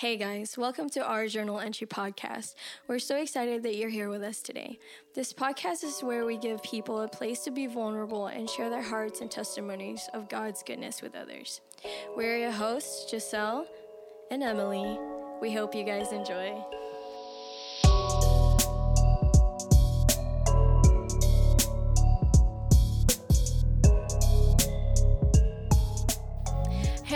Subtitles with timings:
[0.00, 2.54] Hey guys, welcome to our Journal Entry podcast.
[2.86, 4.78] We're so excited that you're here with us today.
[5.14, 8.82] This podcast is where we give people a place to be vulnerable and share their
[8.82, 11.62] hearts and testimonies of God's goodness with others.
[12.14, 13.66] We're your hosts, Giselle
[14.30, 14.98] and Emily.
[15.40, 16.62] We hope you guys enjoy.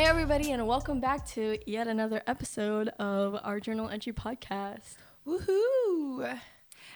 [0.01, 4.95] Hey, everybody, and welcome back to yet another episode of our Journal Entry podcast.
[5.26, 6.39] Woohoo!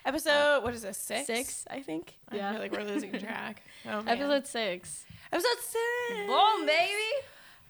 [0.06, 1.26] Episode, what is this, six?
[1.26, 2.16] Six, I think.
[2.30, 3.62] I feel like we're losing track.
[3.86, 4.02] Oh.
[4.06, 5.04] Episode six.
[5.30, 6.26] Episode six!
[6.26, 7.02] Boom, baby!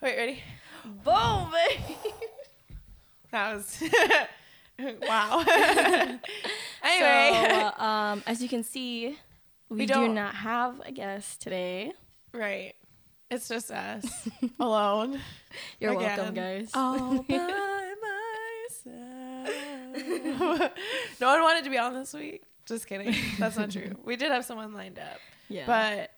[0.01, 0.43] Wait, ready?
[0.85, 1.97] Boom, baby!
[3.33, 3.83] That was.
[4.79, 5.45] wow.
[6.81, 7.41] anyway.
[7.41, 9.19] So, uh, um, as you can see,
[9.69, 11.93] we, We do not have a guest today.
[12.33, 12.75] right.
[13.35, 14.29] It's just us
[14.61, 15.19] alone.
[15.81, 16.17] You're Again.
[16.19, 16.71] welcome, guys.
[16.73, 17.95] All by
[18.85, 20.73] myself.
[21.21, 22.43] no one wanted to be on this week.
[22.67, 23.13] Just kidding.
[23.41, 23.91] That's not true.
[24.05, 25.19] We did have someone lined up.
[25.49, 25.65] yeah.
[25.67, 26.11] but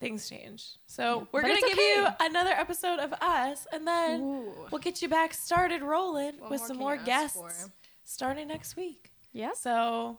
[0.00, 0.64] things change.
[0.86, 4.54] So we're But gonna give you another episode of us, and then Ooh.
[4.70, 7.68] we'll get you back started rolling What with more some more guests
[8.04, 9.10] starting next week.
[9.32, 9.52] Yeah.
[9.54, 10.18] So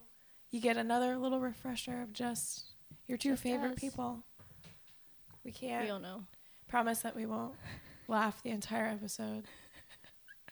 [0.52, 2.66] you get another little refresher of just
[3.07, 3.80] your two Just favorite us.
[3.80, 4.23] people.
[5.43, 6.23] We can't We don't know.
[6.67, 7.55] promise that we won't
[8.07, 9.45] laugh the entire episode,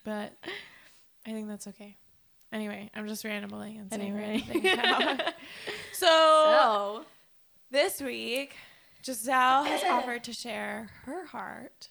[0.04, 0.32] but
[1.26, 1.96] I think that's okay.
[2.52, 4.42] Anyway, I'm just rambling and saying Anyway.
[4.48, 5.16] random things now.
[5.92, 7.04] so So,
[7.70, 8.54] this week,
[9.04, 11.88] Giselle has offered to share her heart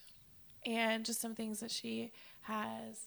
[0.66, 2.10] and just some things that she
[2.42, 3.02] has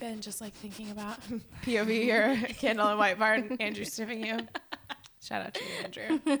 [0.00, 1.18] been just like thinking about.
[1.64, 4.40] POV or candle and white barn, Andrew sniffing you.
[5.22, 6.40] Shout out to you, Andrew.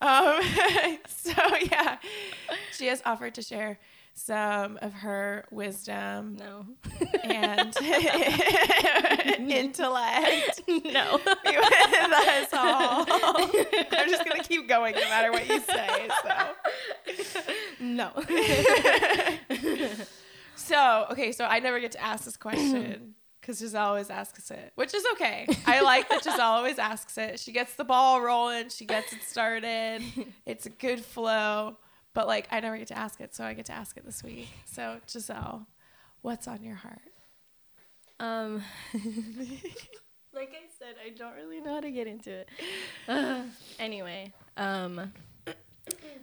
[0.00, 0.40] Um,
[1.06, 1.32] so
[1.70, 1.98] yeah,
[2.72, 3.78] she has offered to share
[4.14, 6.66] some of her wisdom no.
[7.22, 7.74] and
[9.50, 11.20] intellect no.
[11.44, 13.06] with us all.
[13.08, 16.08] I'm just gonna keep going no matter what you say.
[16.22, 18.10] So, no.
[20.56, 21.32] so okay.
[21.32, 25.04] So I never get to ask this question because Giselle always asks it, which is
[25.12, 25.46] okay.
[25.66, 27.40] I like that Giselle always asks it.
[27.40, 28.68] She gets the ball rolling.
[28.68, 30.02] She gets it started.
[30.46, 31.76] It's a good flow.
[32.12, 34.22] But like I never get to ask it, so I get to ask it this
[34.22, 34.48] week.
[34.64, 35.66] So Giselle,
[36.22, 37.00] what's on your heart?
[38.18, 38.62] Um,
[40.34, 42.48] like I said, I don't really know how to get into it.
[43.08, 43.42] Uh,
[43.78, 45.12] anyway, um,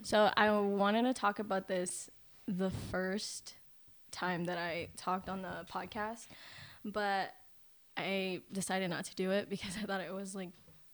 [0.02, 2.08] so I wanted to talk about this
[2.46, 3.54] the first
[4.10, 6.26] time that I talked on the podcast,
[6.84, 7.34] but
[7.96, 10.50] I decided not to do it because I thought it was like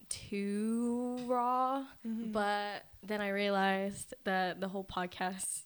[0.08, 1.84] too raw.
[2.04, 5.62] But then I realized that the whole podcast,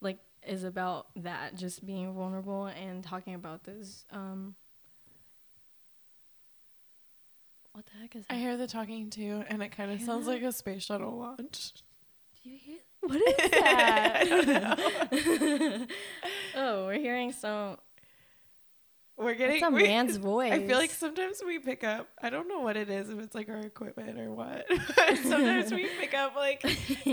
[0.00, 4.04] like, is about that, just being vulnerable and talking about this.
[4.10, 4.54] Um,
[7.72, 8.34] what the heck is that?
[8.34, 11.72] I hear the talking too, and it kind of sounds like a space shuttle launch.
[12.42, 12.78] Do you hear?
[13.00, 14.26] What is that?
[16.56, 17.76] oh, we're hearing some.
[19.20, 20.52] We're getting It's a we- man's voice.
[20.54, 22.08] I feel like sometimes we pick up.
[22.22, 24.66] I don't know what it is, if it's like our equipment or what.
[25.22, 26.64] Sometimes we pick up like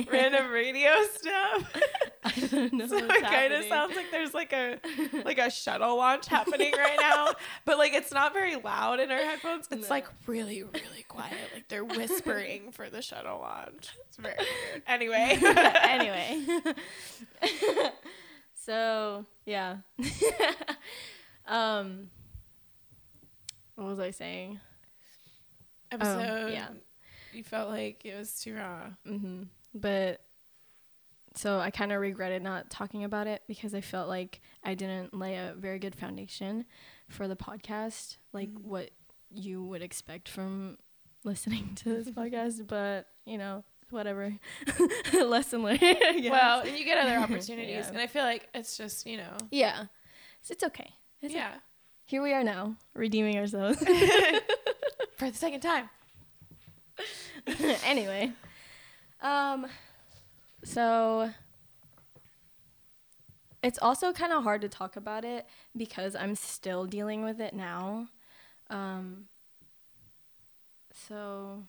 [0.10, 1.76] random radio stuff.
[2.24, 2.88] I don't know.
[2.88, 4.80] so it kind of sounds like there's like a
[5.26, 7.34] like a shuttle launch happening right now.
[7.66, 9.68] But like it's not very loud in our headphones.
[9.70, 9.94] It's No.
[9.96, 11.34] like really really quiet.
[11.54, 13.90] Like they're whispering for the shuttle launch.
[14.08, 14.84] It's very weird.
[14.88, 15.40] Anyway.
[15.82, 16.46] anyway.
[18.56, 19.78] so yeah.
[21.48, 22.10] Um.
[23.76, 24.60] What was I saying?
[25.92, 26.52] Episode.
[26.52, 26.70] yeah.
[27.34, 28.90] You felt like it was too raw.
[29.06, 29.44] hmm
[29.74, 30.22] But
[31.36, 35.14] so I kind of regretted not talking about it because I felt like I didn't
[35.14, 36.66] lay a very good foundation
[37.10, 38.62] for the podcast, like Mhm.
[38.64, 38.90] what
[39.30, 40.78] you would expect from
[41.24, 42.66] listening to this podcast.
[42.66, 44.34] But you know, whatever.
[45.14, 45.80] Lesson learned.
[45.82, 47.90] Well, and you get other opportunities, Yeah.
[47.90, 49.86] and I feel like it's just you know, yeah,
[50.42, 50.96] So it's okay.
[51.22, 51.56] It's yeah,
[52.06, 53.80] Here we are now, redeeming ourselves.
[55.18, 55.90] for the second time.
[57.86, 58.32] anyway,
[59.22, 59.68] um,
[60.64, 61.32] so
[63.64, 65.46] it's also kind of hard to talk about it
[65.76, 68.08] because I'm still dealing with it now.
[68.70, 69.26] Um,
[71.08, 71.64] so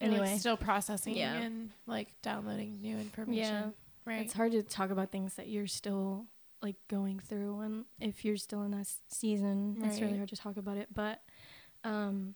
[0.00, 1.34] You're, like, anyway, still processing Yeah.
[1.34, 3.34] and like downloading new information.
[3.44, 3.64] yeah,
[4.04, 4.22] right.
[4.22, 6.26] it's hard to talk about things that you're still
[6.64, 10.36] like going through, and if you're still in that s- season, it's really hard to
[10.36, 10.88] talk about it.
[10.92, 11.20] But
[11.84, 12.34] um,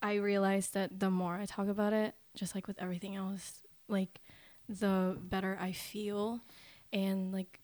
[0.00, 4.20] I realized that the more I talk about it, just like with everything else, like
[4.68, 6.40] the better I feel,
[6.92, 7.60] and like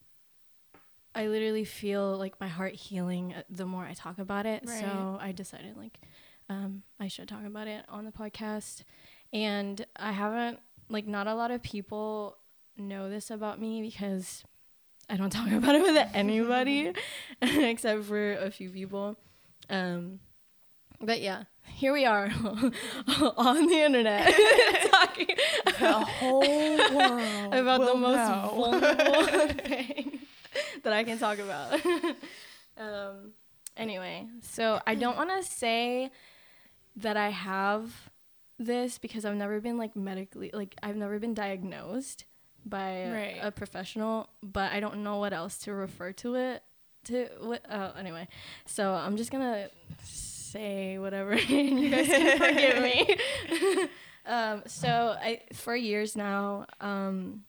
[1.15, 4.63] I literally feel like my heart healing uh, the more I talk about it.
[4.67, 4.81] Right.
[4.81, 5.99] So I decided like
[6.49, 8.83] um, I should talk about it on the podcast.
[9.33, 12.37] And I haven't like not a lot of people
[12.77, 14.45] know this about me because
[15.09, 16.93] I don't talk about it with anybody
[17.43, 19.17] except for a few people.
[19.71, 20.21] Um,
[21.01, 22.25] but yeah, here we are
[23.37, 24.35] on the internet
[24.91, 25.29] talking
[25.65, 28.53] the whole world about the most know.
[28.55, 30.19] vulnerable thing
[30.83, 31.81] that I can talk about.
[32.77, 33.33] um,
[33.77, 36.11] anyway, so I don't want to say
[36.97, 38.11] that I have
[38.59, 42.25] this because I've never been like medically like I've never been diagnosed
[42.65, 43.39] by right.
[43.43, 46.63] a, professional, but I don't know what else to refer to it
[47.05, 47.29] to.
[47.41, 47.65] What?
[47.71, 48.29] Uh, anyway,
[48.67, 49.71] so I'm just gonna
[50.03, 53.89] say whatever you guys can forgive me.
[54.27, 57.45] um, so I for years now, um,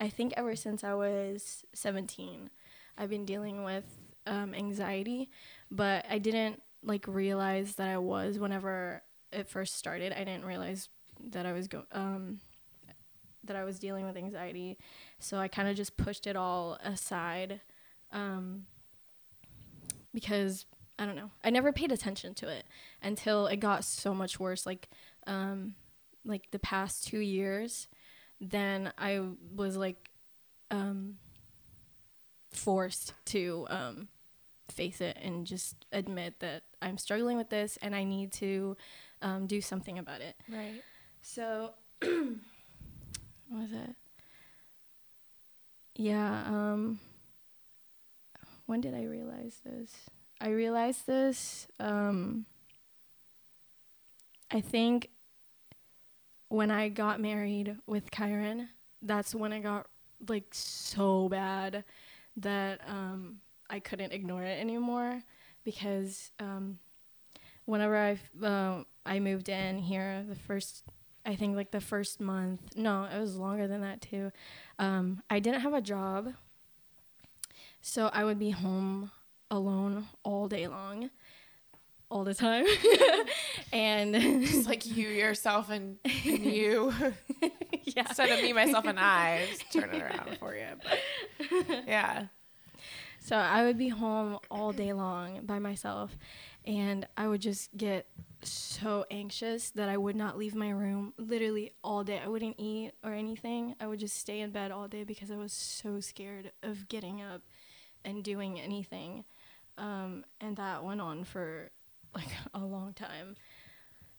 [0.00, 2.50] I think ever since I was 17,
[2.96, 3.84] I've been dealing with
[4.26, 5.30] um, anxiety,
[5.70, 9.02] but I didn't like realize that I was whenever
[9.32, 10.12] it first started.
[10.12, 10.88] I didn't realize
[11.30, 11.86] that I was going.
[11.92, 12.40] um,
[13.44, 14.78] that I was dealing with anxiety,
[15.18, 17.60] so I kind of just pushed it all aside,
[18.12, 18.66] um,
[20.12, 20.66] because
[20.98, 21.30] I don't know.
[21.42, 22.64] I never paid attention to it
[23.02, 24.66] until it got so much worse.
[24.66, 24.90] Like,
[25.26, 25.74] um,
[26.24, 27.88] like the past two years,
[28.40, 29.22] then I
[29.56, 30.10] was like,
[30.70, 31.16] um,
[32.50, 34.08] forced to um,
[34.70, 38.76] face it and just admit that I'm struggling with this and I need to
[39.22, 40.36] um, do something about it.
[40.48, 40.82] Right.
[41.22, 41.72] So,
[43.50, 43.96] was it?
[45.96, 46.44] Yeah.
[46.46, 47.00] Um,
[48.66, 49.90] when did I realize this?
[50.40, 51.66] I realized this.
[51.78, 52.46] Um,
[54.50, 55.10] I think
[56.48, 58.68] when I got married with Kyron,
[59.02, 59.86] that's when I got
[60.28, 61.84] like so bad
[62.36, 65.22] that um, I couldn't ignore it anymore
[65.64, 66.78] because um,
[67.64, 70.84] whenever I uh, I moved in here, the first
[71.26, 74.32] I think like the first month, no, it was longer than that too.
[74.78, 76.32] Um, I didn't have a job,
[77.82, 79.10] so I would be home
[79.50, 81.10] alone all day long
[82.10, 82.66] all the time.
[83.72, 86.92] And it's like you yourself and, and you.
[87.84, 88.04] Yeah.
[88.08, 90.98] Instead of me myself and i just turn it around for you but
[91.88, 92.26] yeah.
[93.20, 96.16] So i would be home all day long by myself
[96.64, 98.06] and i would just get
[98.42, 102.92] so anxious that i would not leave my room literally all day i wouldn't eat
[103.04, 106.52] or anything i would just stay in bed all day because i was so scared
[106.62, 107.42] of getting up
[108.04, 109.24] and doing anything
[109.80, 111.70] um, and that went on for
[112.14, 113.36] like a long time.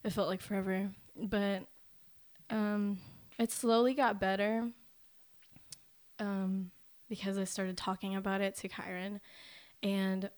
[0.03, 1.63] It felt like forever, but
[2.49, 2.99] um,
[3.37, 4.69] it slowly got better
[6.19, 6.71] um,
[7.07, 9.19] because I started talking about it to Kyron,
[9.83, 10.29] and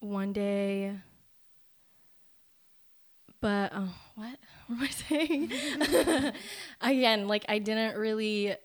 [0.00, 0.96] one day.
[3.42, 4.38] But oh, what?
[4.68, 5.52] What am I saying?
[6.80, 8.56] Again, like I didn't really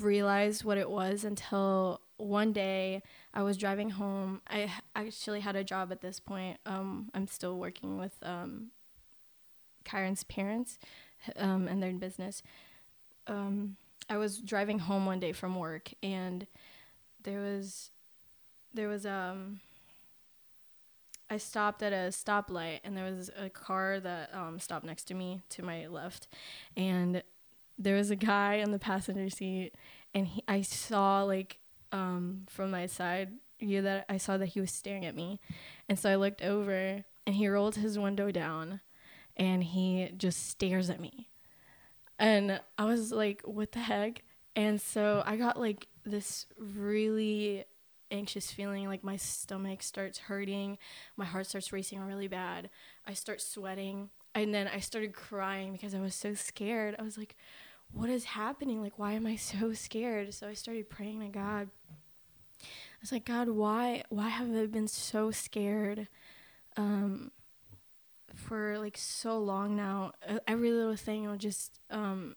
[0.00, 4.42] realize what it was until one day I was driving home.
[4.48, 6.58] I actually had a job at this point.
[6.66, 8.72] Um, I'm still working with um,
[9.84, 10.78] Kyron's parents
[11.36, 12.42] um, and their business.
[13.28, 13.76] Um,
[14.10, 16.46] I was driving home one day from work, and
[17.22, 17.90] there was
[18.74, 19.60] there was um.
[21.32, 25.14] I stopped at a stoplight, and there was a car that um, stopped next to
[25.14, 26.28] me to my left,
[26.76, 27.22] and
[27.78, 29.72] there was a guy in the passenger seat,
[30.14, 31.56] and he, I saw like
[31.90, 35.40] um, from my side view that I saw that he was staring at me.
[35.88, 38.80] And so I looked over and he rolled his window down
[39.36, 41.28] and he just stares at me.
[42.18, 44.22] And I was like, what the heck?
[44.54, 47.64] And so I got like this really
[48.12, 50.78] anxious feeling like my stomach starts hurting,
[51.16, 52.70] my heart starts racing really bad.
[53.06, 56.94] I start sweating and then I started crying because I was so scared.
[56.98, 57.36] I was like,
[57.92, 58.80] what is happening?
[58.80, 60.32] Like, why am I so scared?
[60.34, 61.68] So I started praying to God.
[62.62, 66.06] I was like, God, why, why have I been so scared,
[66.76, 67.32] um,
[68.34, 70.12] for like so long now?
[70.46, 72.36] Every little thing will just, um,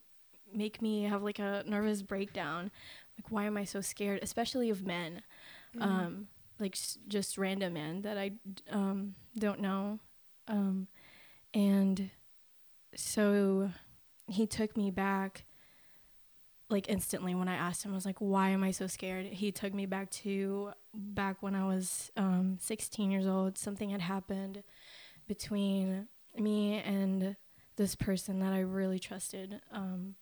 [0.53, 2.71] make me have like a nervous breakdown.
[3.17, 4.19] Like, why am I so scared?
[4.21, 5.21] Especially of men,
[5.75, 5.83] mm-hmm.
[5.83, 6.27] um,
[6.59, 8.31] like s- just random men that I,
[8.71, 9.99] um, don't know,
[10.47, 10.87] um,
[11.53, 12.09] and
[12.95, 13.71] so
[14.27, 15.45] he took me back
[16.69, 19.27] like instantly when I asked him, I was like, why am I so scared?
[19.27, 23.57] He took me back to back when I was um, 16 years old.
[23.57, 24.63] Something had happened
[25.27, 27.35] between me and
[27.75, 29.61] this person that I really trusted.
[29.71, 30.15] Um,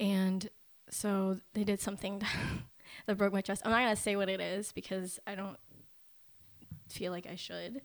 [0.00, 0.48] and
[0.90, 2.22] so they did something
[3.06, 3.62] that broke my trust.
[3.64, 5.56] I'm not gonna say what it is because I don't
[6.88, 7.82] feel like I should.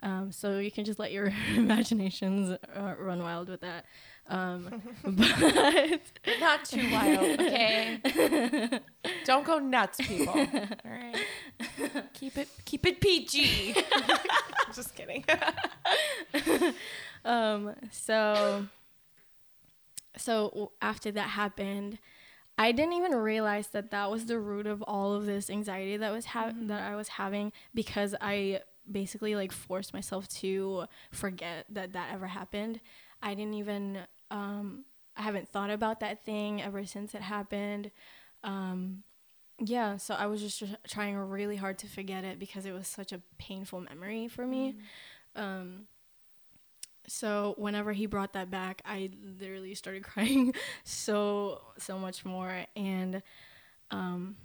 [0.00, 3.86] Um, so you can just let your imaginations uh, run wild with that.
[4.26, 6.00] Um, but
[6.40, 8.00] not too wild, okay?
[9.24, 10.32] Don't go nuts, people.
[10.34, 10.46] All
[10.90, 11.16] right,
[12.14, 13.76] keep it keep it PG.
[14.74, 15.24] just kidding.
[17.24, 18.66] um, so
[20.16, 21.98] so after that happened,
[22.56, 26.12] I didn't even realize that that was the root of all of this anxiety that
[26.12, 26.68] was ha- mm-hmm.
[26.68, 32.26] that I was having because I basically like forced myself to forget that that ever
[32.28, 32.80] happened.
[33.22, 34.84] I didn't even um,
[35.16, 37.90] I haven't thought about that thing ever since it happened.
[38.42, 39.02] Um,
[39.58, 43.12] yeah, so I was just trying really hard to forget it because it was such
[43.12, 44.76] a painful memory for me.
[45.36, 45.42] Mm.
[45.42, 45.86] Um,
[47.06, 53.22] so whenever he brought that back, I literally started crying so so much more, and
[53.90, 54.36] um,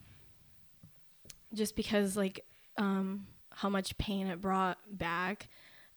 [1.53, 2.45] just because like
[2.77, 5.47] um, how much pain it brought back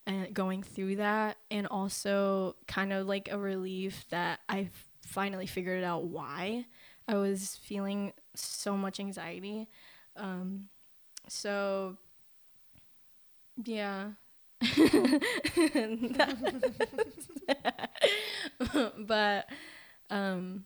[0.06, 4.68] and going through that and also kind of like a relief that I
[5.06, 6.66] finally figured out why
[7.06, 9.68] I was feeling so much anxiety.
[10.16, 10.68] Um,
[11.28, 11.96] so
[13.64, 14.12] yeah.
[19.06, 19.48] but
[20.10, 20.64] um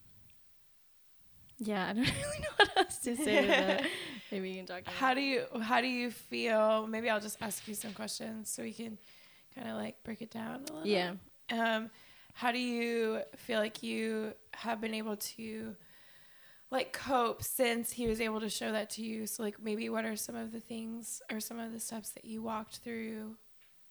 [1.58, 3.86] yeah, I don't really know what else to say to that.
[4.30, 4.86] Maybe you can talk.
[4.86, 6.86] How do you how do you feel?
[6.86, 8.98] Maybe I'll just ask you some questions so we can
[9.54, 10.86] kind of like break it down a little.
[10.86, 11.12] Yeah.
[11.50, 11.90] Um,
[12.34, 15.74] how do you feel like you have been able to
[16.70, 19.26] like cope since he was able to show that to you?
[19.26, 22.26] So like maybe what are some of the things or some of the steps that
[22.26, 23.36] you walked through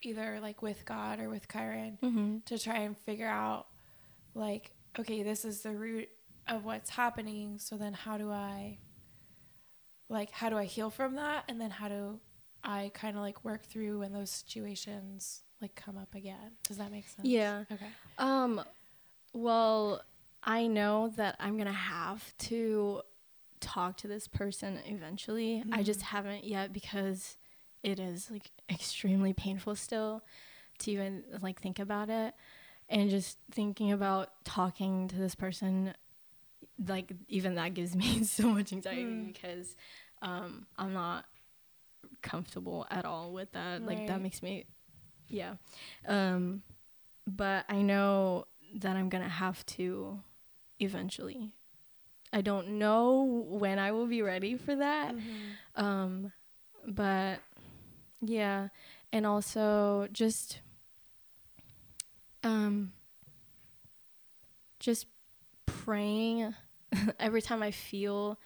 [0.05, 2.37] either like with God or with Kyron mm-hmm.
[2.45, 3.67] to try and figure out
[4.33, 6.07] like okay, this is the root
[6.47, 7.59] of what's happening.
[7.59, 8.77] So then how do I
[10.09, 12.19] like how do I heal from that and then how do
[12.63, 16.57] I kind of like work through when those situations like come up again.
[16.67, 17.27] Does that make sense?
[17.27, 17.63] Yeah.
[17.71, 17.87] Okay.
[18.17, 18.61] Um
[19.33, 20.01] well,
[20.43, 23.01] I know that I'm going to have to
[23.59, 25.57] talk to this person eventually.
[25.57, 25.73] Mm-hmm.
[25.73, 26.15] I just mm-hmm.
[26.15, 27.35] haven't yet because
[27.85, 30.23] it is like extremely painful still
[30.79, 32.33] to even like think about it
[32.89, 35.93] and just thinking about talking to this person
[36.87, 39.27] like even that gives me so much anxiety mm.
[39.27, 39.75] because
[40.21, 41.25] um I'm not
[42.21, 43.81] comfortable at all with that.
[43.81, 43.99] Right.
[43.99, 44.65] Like that makes me
[45.27, 45.55] yeah.
[46.07, 46.61] Um,
[47.25, 50.19] but I know that I'm gonna have to
[50.79, 51.51] eventually.
[52.33, 55.15] I don't know when I will be ready for that.
[55.15, 55.83] Mm-hmm.
[55.83, 56.31] Um,
[56.87, 57.39] but
[58.29, 58.69] yeah,
[59.11, 60.59] and also just
[62.43, 62.91] um,
[64.79, 65.07] just
[65.65, 66.53] praying
[67.19, 68.39] every time I feel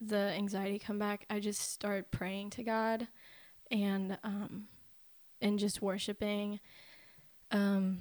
[0.00, 3.08] the anxiety come back, I just start praying to God
[3.70, 4.68] and um
[5.40, 6.60] and just worshiping.
[7.50, 7.98] Um,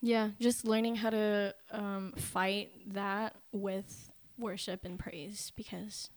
[0.00, 6.10] yeah, just learning how to um, fight that with worship and praise because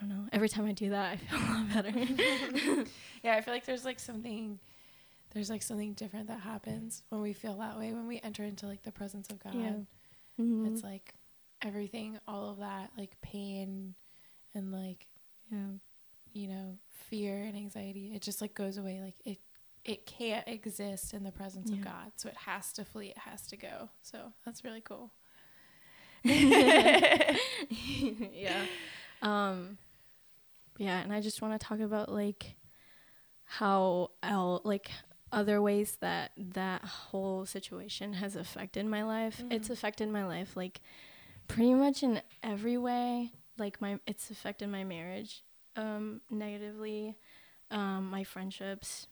[0.00, 0.28] I don't know.
[0.32, 2.84] Every time I do that, I feel a lot better.
[3.22, 4.58] yeah, I feel like there's like something,
[5.32, 8.66] there's like something different that happens when we feel that way when we enter into
[8.66, 9.54] like the presence of God.
[9.54, 9.72] Yeah.
[10.40, 10.66] Mm-hmm.
[10.66, 11.14] It's like
[11.62, 13.94] everything, all of that, like pain
[14.54, 15.06] and like
[15.52, 15.58] yeah
[16.32, 16.78] you know,
[17.08, 19.00] fear and anxiety, it just like goes away.
[19.02, 19.38] Like it
[19.84, 21.78] it can't exist in the presence yeah.
[21.78, 22.12] of God.
[22.16, 23.88] So it has to flee, it has to go.
[24.02, 25.10] So that's really cool.
[26.22, 27.36] yeah.
[29.22, 29.78] Um
[30.80, 32.54] yeah, and I just want to talk about like
[33.44, 34.90] how like
[35.30, 39.42] other ways that that whole situation has affected my life.
[39.42, 39.52] Mm-hmm.
[39.52, 40.80] It's affected my life like
[41.48, 43.30] pretty much in every way.
[43.58, 45.42] Like my it's affected my marriage
[45.76, 47.14] um, negatively,
[47.70, 49.06] um, my friendships,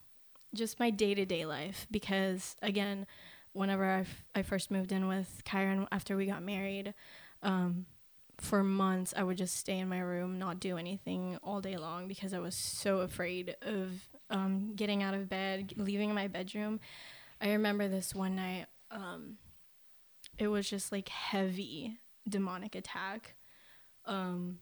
[0.54, 1.87] just my day to day life.
[1.90, 3.06] Because again,
[3.52, 6.94] whenever I, f- I first moved in with Kyron after we got married,
[7.42, 7.84] um,
[8.40, 12.09] for months I would just stay in my room, not do anything all day long
[12.09, 16.80] because I was so afraid of um, getting out of bed, leaving my bedroom.
[17.40, 18.66] I remember this one night.
[18.90, 19.38] Um,
[20.38, 23.35] it was just like heavy demonic attack.
[24.04, 24.59] Um,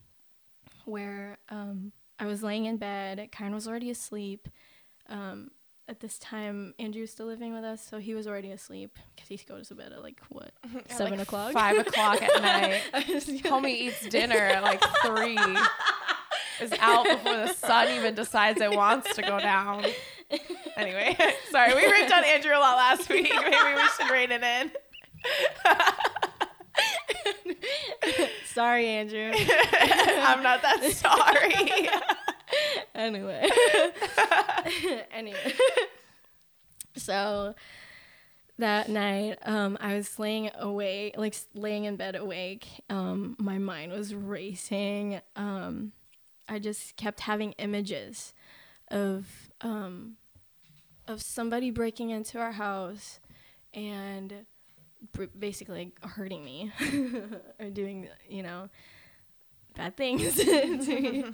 [0.85, 3.29] where um, I was laying in bed.
[3.33, 4.49] Kyron was already asleep.
[5.09, 5.51] Um,
[5.89, 9.29] at this time, Andrew was still living with us, so he was already asleep because
[9.29, 10.51] he goes to bed at like what
[10.89, 12.83] seven like o'clock, five o'clock at night.
[13.45, 15.39] Homie eats dinner at like three.
[16.61, 19.85] is out before the sun even decides it wants to go down.
[20.77, 21.17] Anyway,
[21.53, 23.31] sorry, we ripped on Andrew a lot last week.
[23.33, 24.71] Maybe we should rein it in.
[28.53, 29.31] sorry, Andrew.
[29.33, 31.89] I'm not that sorry.
[32.97, 33.49] Anyway.
[35.13, 35.55] anyway.
[36.97, 37.55] so
[38.59, 42.67] that night, um, I was laying awake, like laying in bed awake.
[42.89, 45.21] Um, my mind was racing.
[45.35, 45.93] Um,
[46.49, 48.33] I just kept having images
[48.91, 50.17] of um,
[51.07, 53.21] of somebody breaking into our house
[53.75, 54.47] and
[55.39, 56.73] basically hurting me
[57.61, 58.69] or doing, you know,
[59.77, 61.33] bad things to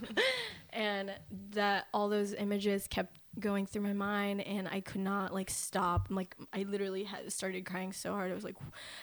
[0.72, 1.12] and
[1.50, 6.08] that all those images kept going through my mind and I could not like stop.
[6.10, 8.30] Like I literally had started crying so hard.
[8.30, 8.56] I was like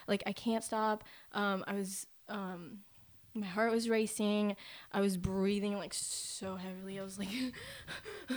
[0.07, 1.03] like I can't stop.
[1.33, 2.79] Um I was um
[3.33, 4.55] my heart was racing.
[4.91, 6.99] I was breathing like so heavily.
[6.99, 7.29] I was like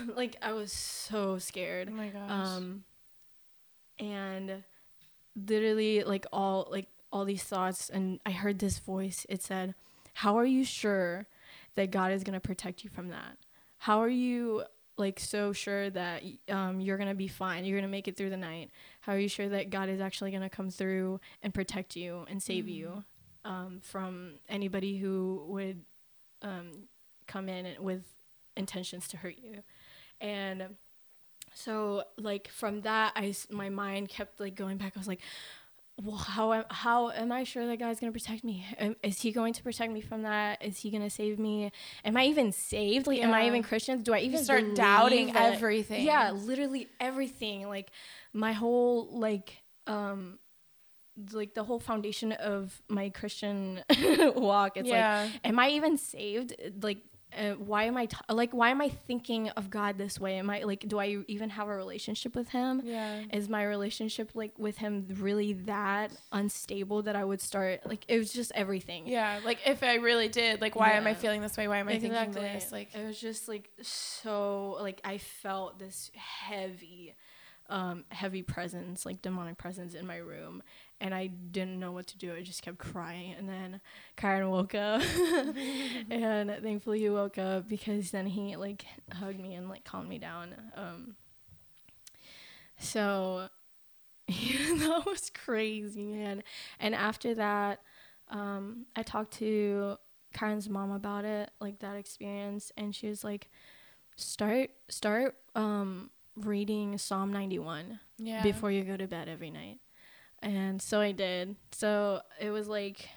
[0.16, 1.88] like I was so scared.
[1.90, 2.30] Oh my gosh.
[2.30, 2.84] Um
[3.98, 4.64] and
[5.34, 9.26] literally like all like all these thoughts and I heard this voice.
[9.28, 9.74] It said,
[10.12, 11.26] "How are you sure
[11.74, 13.38] that God is going to protect you from that?
[13.78, 14.64] How are you
[14.96, 18.36] like so sure that um, you're gonna be fine you're gonna make it through the
[18.36, 22.26] night how are you sure that god is actually gonna come through and protect you
[22.28, 22.74] and save mm-hmm.
[22.74, 23.04] you
[23.44, 25.80] um, from anybody who would
[26.42, 26.70] um,
[27.26, 28.04] come in with
[28.56, 29.62] intentions to hurt you
[30.20, 30.76] and
[31.54, 35.20] so like from that i my mind kept like going back i was like
[36.02, 38.66] well, how am, how am I sure that God's going to protect me?
[39.02, 40.62] Is He going to protect me from that?
[40.62, 41.70] Is He going to save me?
[42.04, 43.06] Am I even saved?
[43.06, 43.28] Like, yeah.
[43.28, 44.02] am I even Christian?
[44.02, 46.04] Do I even start doubting everything?
[46.04, 47.68] Yeah, literally everything.
[47.68, 47.90] Like
[48.32, 50.38] my whole like um
[51.32, 53.82] like the whole foundation of my Christian
[54.34, 54.76] walk.
[54.76, 55.28] It's yeah.
[55.32, 56.54] like, am I even saved?
[56.80, 56.98] Like,
[57.36, 60.38] uh, why am I t- like why am I thinking of God this way?
[60.38, 62.82] Am I like do I even have a relationship with him?
[62.84, 63.22] Yeah.
[63.32, 68.18] Is my relationship like with him really that unstable that I would start like it
[68.18, 69.06] was just everything.
[69.06, 70.98] Yeah, like if I really did, like why yeah.
[70.98, 71.68] am I feeling this way?
[71.68, 72.34] Why am I exactly.
[72.34, 72.72] thinking this?
[72.72, 77.14] Like it was just like so like I felt this heavy
[77.68, 80.62] um, heavy presence, like demonic presence in my room.
[81.00, 82.34] And I didn't know what to do.
[82.34, 83.34] I just kept crying.
[83.36, 83.80] And then
[84.16, 85.02] Kyron woke up.
[86.10, 90.18] and thankfully he woke up because then he like hugged me and like calmed me
[90.18, 90.54] down.
[90.76, 91.16] Um,
[92.78, 93.48] so
[94.28, 96.42] that was crazy, man.
[96.78, 97.80] And after that,
[98.28, 99.96] um, I talked to
[100.34, 102.72] Kyron's mom about it, like that experience.
[102.76, 103.50] And she was like,
[104.16, 108.42] start, start, um, reading Psalm 91 yeah.
[108.42, 109.78] before you go to bed every night.
[110.40, 111.56] And so I did.
[111.72, 113.08] So it was like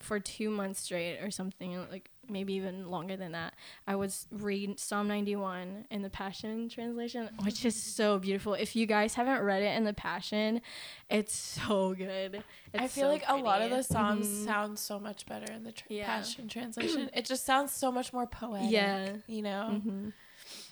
[0.00, 3.54] for two months straight or something, like maybe even longer than that.
[3.86, 8.54] I was read Psalm 91 in the Passion translation, which is so beautiful.
[8.54, 10.60] If you guys haven't read it in the Passion,
[11.08, 12.42] it's so good.
[12.72, 13.42] It's I feel so like pretty.
[13.42, 14.44] a lot of the Psalms mm-hmm.
[14.44, 16.06] sound so much better in the tra- yeah.
[16.06, 17.10] Passion translation.
[17.14, 18.70] it just sounds so much more poetic.
[18.70, 19.16] Yeah.
[19.26, 19.70] You know?
[19.72, 20.08] Mm-hmm.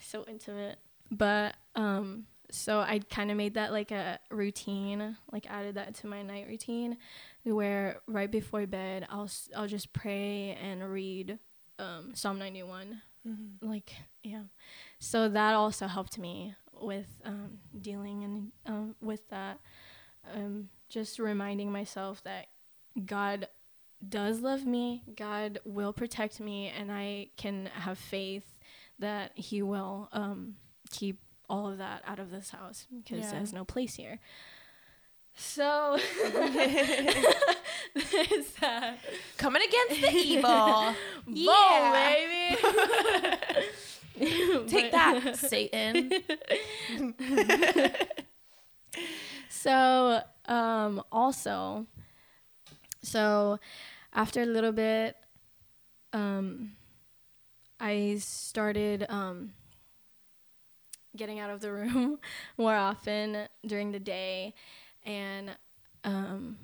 [0.03, 0.79] So intimate.
[1.11, 6.07] But um so I kind of made that like a routine, like added that to
[6.07, 6.97] my night routine
[7.45, 11.39] where right before bed I'll I'll just pray and read
[11.79, 13.03] um Psalm 91.
[13.27, 13.69] Mm-hmm.
[13.69, 14.43] Like yeah.
[14.99, 19.61] So that also helped me with um dealing and um with that
[20.35, 22.47] um just reminding myself that
[23.05, 23.49] God
[24.07, 28.57] does love me, God will protect me and I can have faith
[28.99, 30.57] that he will um
[30.91, 33.33] keep all of that out of this house because yeah.
[33.33, 34.21] there's no place here.
[35.35, 35.99] So
[36.33, 37.25] there's
[38.61, 38.99] that.
[39.37, 40.95] Coming against the evil.
[41.27, 42.15] yeah.
[42.15, 42.57] baby.
[44.69, 46.13] Take that, Satan.
[49.49, 51.87] so, um, also,
[53.03, 53.59] so
[54.13, 55.17] after a little bit,
[56.13, 56.73] um,
[57.79, 59.55] I started um,
[61.17, 62.19] getting out of the room
[62.57, 64.55] more often during the day.
[65.05, 65.57] And
[66.05, 66.57] um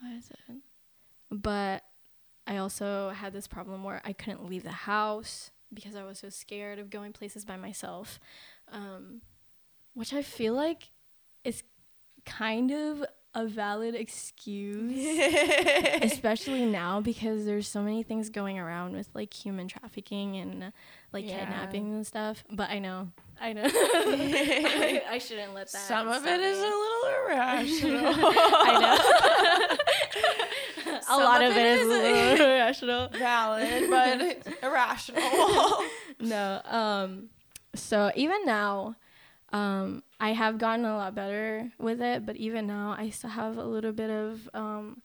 [0.00, 0.56] what is it?
[1.30, 1.84] But
[2.46, 6.28] i also had this problem where i couldn't leave the house because i was so
[6.28, 8.18] scared of going places by myself
[8.70, 9.20] um
[9.94, 10.90] which i feel like
[11.44, 11.62] is
[12.24, 14.92] kind of a valid excuse,
[16.02, 20.72] especially now because there's so many things going around with like human trafficking and
[21.12, 21.40] like yeah.
[21.40, 22.44] kidnapping and stuff.
[22.50, 23.08] But I know,
[23.40, 25.80] I know, I, I, shouldn't let that.
[25.80, 26.44] Some of it me.
[26.44, 28.04] is a little irrational.
[28.14, 28.78] I
[30.86, 30.98] know.
[31.08, 35.22] a lot of, of it is, is a little irrational, valid, but irrational.
[36.20, 37.30] no, um,
[37.74, 38.96] so even now
[39.52, 43.58] um, I have gotten a lot better with it, but even now, I still have
[43.58, 45.02] a little bit of um,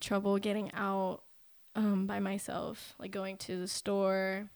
[0.00, 1.22] trouble getting out
[1.74, 4.50] um, by myself, like going to the store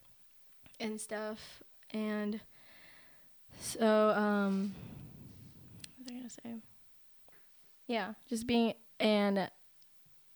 [0.79, 1.63] and stuff.
[1.91, 2.41] And
[3.61, 4.75] so, um,
[5.97, 6.63] what was I gonna say?
[7.87, 9.51] Yeah, just being, and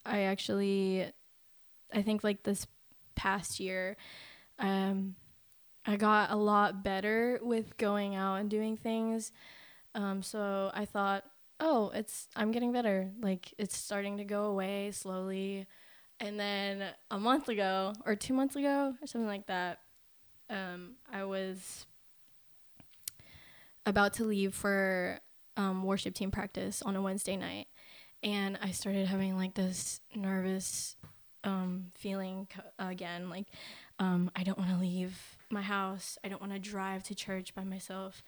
[0.06, 1.10] I actually,
[1.92, 2.66] I think like this
[3.14, 3.96] past year,
[4.58, 5.16] um,
[5.88, 9.32] I got a lot better with going out and doing things.
[9.94, 11.24] Um, so I thought,
[11.60, 13.10] oh, it's I'm getting better.
[13.22, 15.66] Like it's starting to go away slowly.
[16.20, 19.78] And then a month ago or two months ago or something like that,
[20.50, 21.86] um, I was
[23.86, 25.20] about to leave for
[25.56, 27.66] um, worship team practice on a Wednesday night,
[28.22, 30.96] and I started having like this nervous
[31.44, 33.30] um, feeling co- again.
[33.30, 33.46] Like
[33.98, 36.18] um, I don't want to leave my house.
[36.24, 38.22] I don't want to drive to church by myself.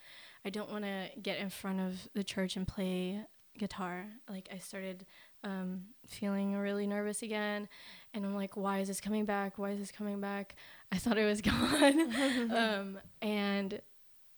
[0.44, 3.20] I don't want to get in front of the church and play
[3.58, 4.06] guitar.
[4.28, 5.04] Like I started
[5.44, 7.68] um, feeling really nervous again,
[8.14, 9.58] and I'm like, why is this coming back?
[9.58, 10.54] Why is this coming back?
[10.92, 13.80] I thought it was gone, um, and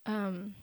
[0.06, 0.54] um,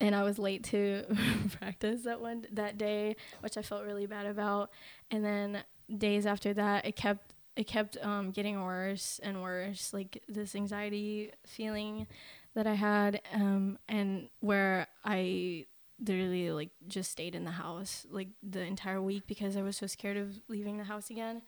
[0.00, 1.04] and I was late to
[1.58, 4.70] practice that one that day, which I felt really bad about.
[5.10, 5.62] And then
[5.96, 11.30] days after that, it kept it kept um, getting worse and worse, like this anxiety
[11.46, 12.06] feeling
[12.54, 15.66] that I had, um, and where I
[16.04, 19.86] literally like just stayed in the house like the entire week because I was so
[19.86, 21.42] scared of leaving the house again,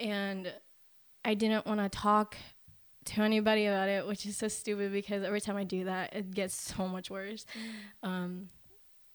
[0.00, 0.52] and
[1.24, 2.36] I didn't want to talk
[3.06, 6.30] to anybody about it, which is so stupid because every time I do that, it
[6.30, 7.44] gets so much worse.
[8.02, 8.08] Mm.
[8.08, 8.48] Um,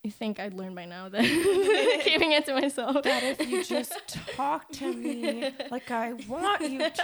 [0.04, 1.24] you think I'd learn by now that
[2.04, 3.04] keeping it to myself.
[3.04, 3.94] That if you just
[4.36, 6.90] talk to me like I want you to,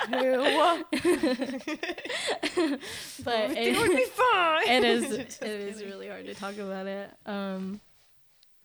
[3.23, 4.67] but it, would be fine.
[4.67, 5.11] It is.
[5.11, 7.11] it is really hard to talk about it.
[7.25, 7.81] Um,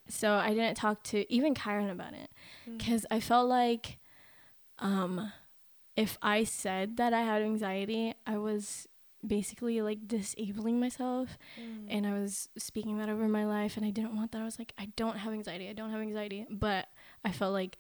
[0.09, 2.31] so I didn't talk to even Kyron about it
[2.67, 3.17] because mm.
[3.17, 3.99] I felt like,
[4.79, 5.33] um,
[5.97, 8.87] if I said that I had anxiety, I was
[9.27, 11.87] basically like disabling myself mm.
[11.89, 14.41] and I was speaking that over my life and I didn't want that.
[14.41, 15.69] I was like, I don't have anxiety.
[15.69, 16.47] I don't have anxiety.
[16.51, 16.87] But
[17.25, 17.79] I felt like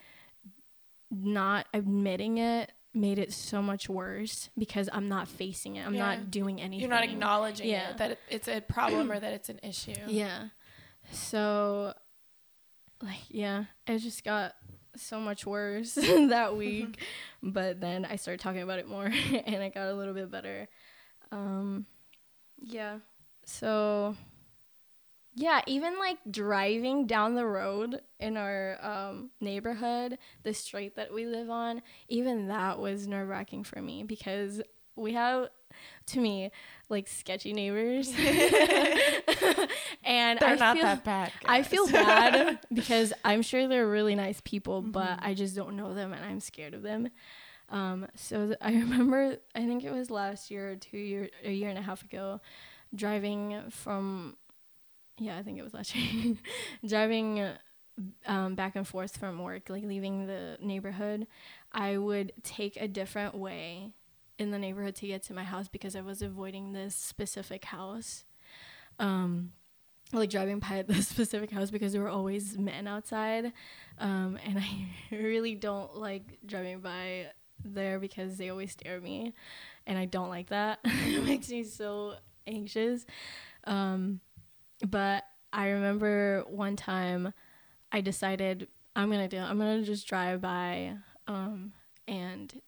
[1.11, 5.87] not admitting it made it so much worse because I'm not facing it.
[5.87, 6.07] I'm yeah.
[6.07, 6.81] not doing anything.
[6.81, 7.90] You're not acknowledging yeah.
[7.90, 9.94] it, that it's a problem or that it's an issue.
[10.09, 10.48] Yeah.
[11.12, 11.94] So
[13.03, 14.55] like yeah, it just got
[14.96, 16.98] so much worse that week.
[17.42, 19.05] but then I started talking about it more
[19.46, 20.68] and it got a little bit better.
[21.33, 21.87] Um,
[22.61, 22.99] yeah.
[23.45, 24.16] So,
[25.35, 31.27] yeah, even like driving down the road in our um, neighborhood, the street that we
[31.27, 34.61] live on, even that was nerve wracking for me because
[34.97, 35.49] we have,
[36.07, 36.51] to me,
[36.88, 38.12] like sketchy neighbors.
[40.05, 41.33] and they're I not feel, that bad.
[41.40, 41.49] Guys.
[41.49, 44.90] I feel bad because I'm sure they're really nice people, mm-hmm.
[44.90, 47.09] but I just don't know them and I'm scared of them.
[47.70, 51.52] Um, so th- I remember, I think it was last year or two year, a
[51.52, 52.40] year and a half ago,
[52.94, 54.37] driving from,
[55.18, 56.37] yeah, I think it was last year,
[56.87, 57.48] driving
[58.26, 61.26] um, back and forth from work, like leaving the neighborhood.
[61.72, 63.92] I would take a different way
[64.38, 68.24] in the neighborhood to get to my house because I was avoiding this specific house.
[68.98, 69.52] Um,
[70.12, 73.52] like driving by this specific house because there were always men outside.
[73.98, 77.26] Um, and I really don't like driving by
[77.64, 79.35] there because they always stare at me
[79.87, 80.81] and I don't like that.
[80.85, 82.14] it makes me so
[82.46, 83.05] anxious.
[83.64, 84.20] Um,
[84.87, 87.33] but I remember one time
[87.92, 90.94] I decided I'm gonna do I'm gonna just drive by
[91.27, 91.73] um,
[92.07, 92.61] and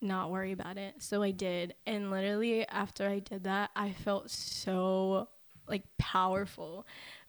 [0.00, 0.96] not worry about it.
[0.98, 1.74] So I did.
[1.86, 5.28] And literally after I did that, I felt so
[5.66, 6.86] like powerful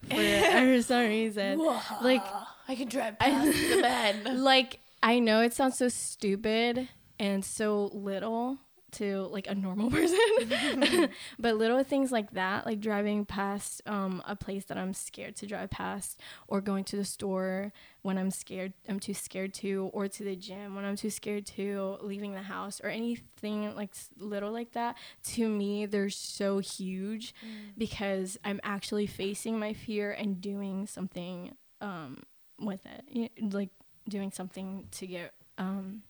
[0.07, 0.15] for,
[0.51, 1.59] for some reason.
[2.01, 2.23] like
[2.67, 3.81] I can drive past I, the
[4.23, 4.37] bed.
[4.37, 8.59] Like I know it sounds so stupid and so little
[8.91, 11.09] to like a normal person
[11.39, 15.45] but little things like that like driving past um, a place that i'm scared to
[15.45, 20.07] drive past or going to the store when i'm scared i'm too scared to or
[20.07, 24.51] to the gym when i'm too scared to leaving the house or anything like little
[24.51, 27.71] like that to me they're so huge mm.
[27.77, 32.23] because i'm actually facing my fear and doing something um,
[32.59, 33.69] with it like
[34.09, 36.03] doing something to get um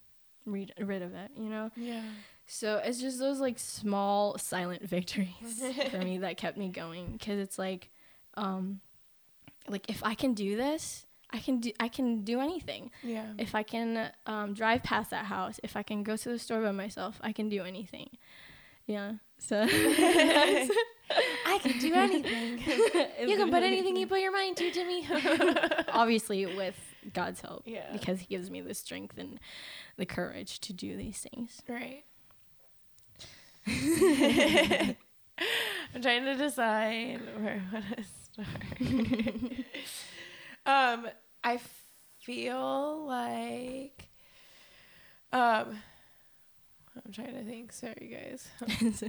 [0.46, 1.72] rid, rid of it, you know?
[1.76, 2.04] Yeah.
[2.48, 7.38] So it's just those like small silent victories for me that kept me going cuz
[7.38, 7.90] it's like
[8.36, 8.82] um
[9.68, 12.92] like if I can do this, I can do I can do anything.
[13.04, 13.28] Yeah.
[13.38, 16.62] If I can um, drive past that house, if I can go to the store
[16.62, 18.10] by myself, I can do anything.
[18.88, 19.14] Yeah.
[19.38, 22.58] So I can do anything.
[23.28, 25.08] you can put anything you put your mind to, Jimmy.
[25.90, 27.64] Obviously, with God's help.
[27.66, 27.92] Yeah.
[27.92, 29.40] Because He gives me the strength and
[29.98, 31.62] the courage to do these things.
[31.68, 32.04] Right.
[35.96, 39.66] I'm trying to decide where I want to start.
[40.66, 41.08] um,
[41.44, 41.60] I
[42.22, 44.10] feel like
[45.32, 45.78] um
[47.06, 47.72] I'm trying to think.
[47.72, 48.48] Sorry guys.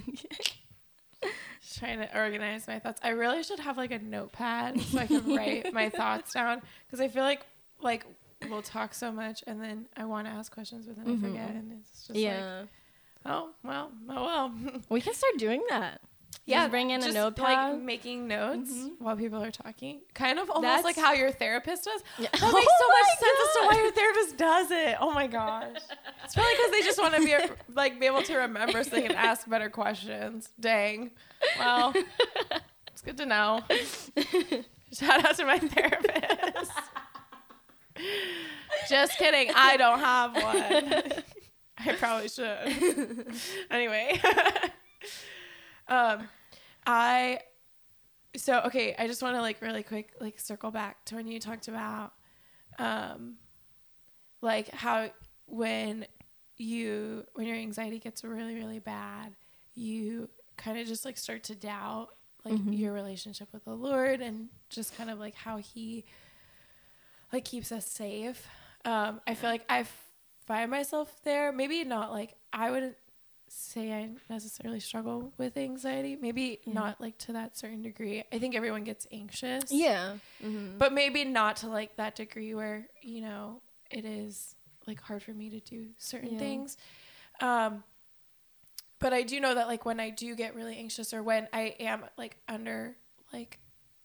[1.60, 3.00] Just trying to organize my thoughts.
[3.02, 7.00] I really should have like a notepad so I can write my thoughts down because
[7.00, 7.42] I feel like
[7.82, 8.04] like
[8.48, 11.48] we'll talk so much and then I want to ask questions but then I forget
[11.48, 11.58] Mhm.
[11.58, 12.60] and it's just yeah.
[12.60, 12.68] like
[13.26, 14.54] oh well oh well
[14.88, 16.00] we can start doing that.
[16.46, 17.74] yeah Just bring in a notepad.
[17.74, 18.92] like making notes Mhm.
[18.98, 22.28] while people are talking kind of almost That's- like how your therapist does Yeah.
[22.32, 25.12] that makes so Oh much my sense as to why your therapist does it oh
[25.12, 25.76] my gosh
[26.24, 27.34] it's probably because they just want to be
[27.74, 31.10] like be able to remember so they can ask better questions dang
[31.58, 31.92] well
[32.90, 33.60] it's good to know
[34.92, 36.72] shout out to my therapist
[38.88, 39.50] just kidding.
[39.54, 41.12] I don't have one.
[41.78, 43.26] I probably should.
[43.70, 44.20] Anyway.
[45.88, 46.28] Um
[46.86, 47.40] i
[48.36, 51.40] so okay i just want to like really quick like circle back to when you
[51.40, 52.12] talked about
[52.78, 53.34] um
[54.40, 55.10] like how
[55.46, 56.06] when
[56.56, 59.34] you when your anxiety gets really really bad
[59.74, 62.10] you kind of just like start to doubt
[62.44, 62.78] like Mhm.
[62.78, 66.04] your relationship with the lord and just kind of like how he
[67.32, 68.46] like keeps us safe
[68.84, 69.84] um i feel like i
[70.46, 72.96] find myself there maybe not like i wouldn't
[73.48, 76.72] say i necessarily struggle with anxiety maybe Yeah.
[76.74, 80.14] not like to that certain degree i think everyone gets anxious Yeah.
[80.42, 80.78] Mm-hmm.
[80.78, 84.54] but maybe not to like that degree where you know it is
[84.86, 86.38] like hard for me to do certain Yeah.
[86.38, 86.76] things
[87.40, 87.82] um
[89.00, 91.74] but i do know that like when i do get really anxious or when i
[91.80, 92.96] am like under
[93.32, 93.58] like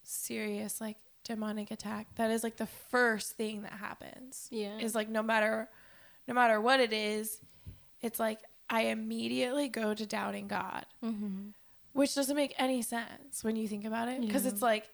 [0.03, 4.77] serious like demonic attack that is like the first thing that happens yeah.
[4.77, 5.67] is like no matter
[6.27, 7.41] no matter what it is
[8.01, 11.47] it's like i immediately go to doubting god mm-hmm.
[11.93, 14.51] which doesn't make any sense when you think about it because Yeah.
[14.51, 14.87] it's like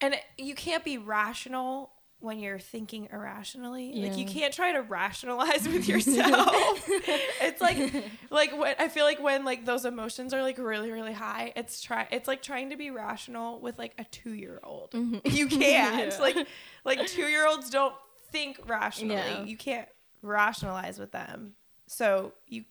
[0.00, 1.90] and it- you can't be rational
[2.22, 7.92] when you're thinking irrationally like you can't try to rationalize with yourself it's like
[8.30, 11.80] like what i feel like when like those emotions are like really really high it's
[11.82, 15.20] try it's like trying to be rational with like a two year old Mhm.
[15.32, 16.18] you can't Yeah.
[16.20, 16.46] like
[16.84, 17.94] like two year olds don't
[18.30, 19.42] think rationally Yeah.
[19.44, 19.88] you can't
[20.22, 21.54] rationalize with them
[21.88, 22.64] so you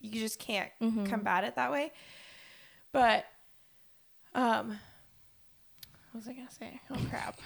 [0.00, 1.06] you just can't Mhm.
[1.08, 1.92] combat it that way
[2.92, 3.24] but
[4.34, 4.68] um
[6.12, 7.38] what was i gonna say oh crap.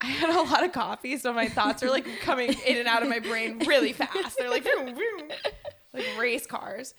[0.00, 3.02] I had a lot of coffee so my thoughts are like coming in and out
[3.02, 5.28] of my brain really fast they're like vroom, vroom,
[5.92, 6.94] like race cars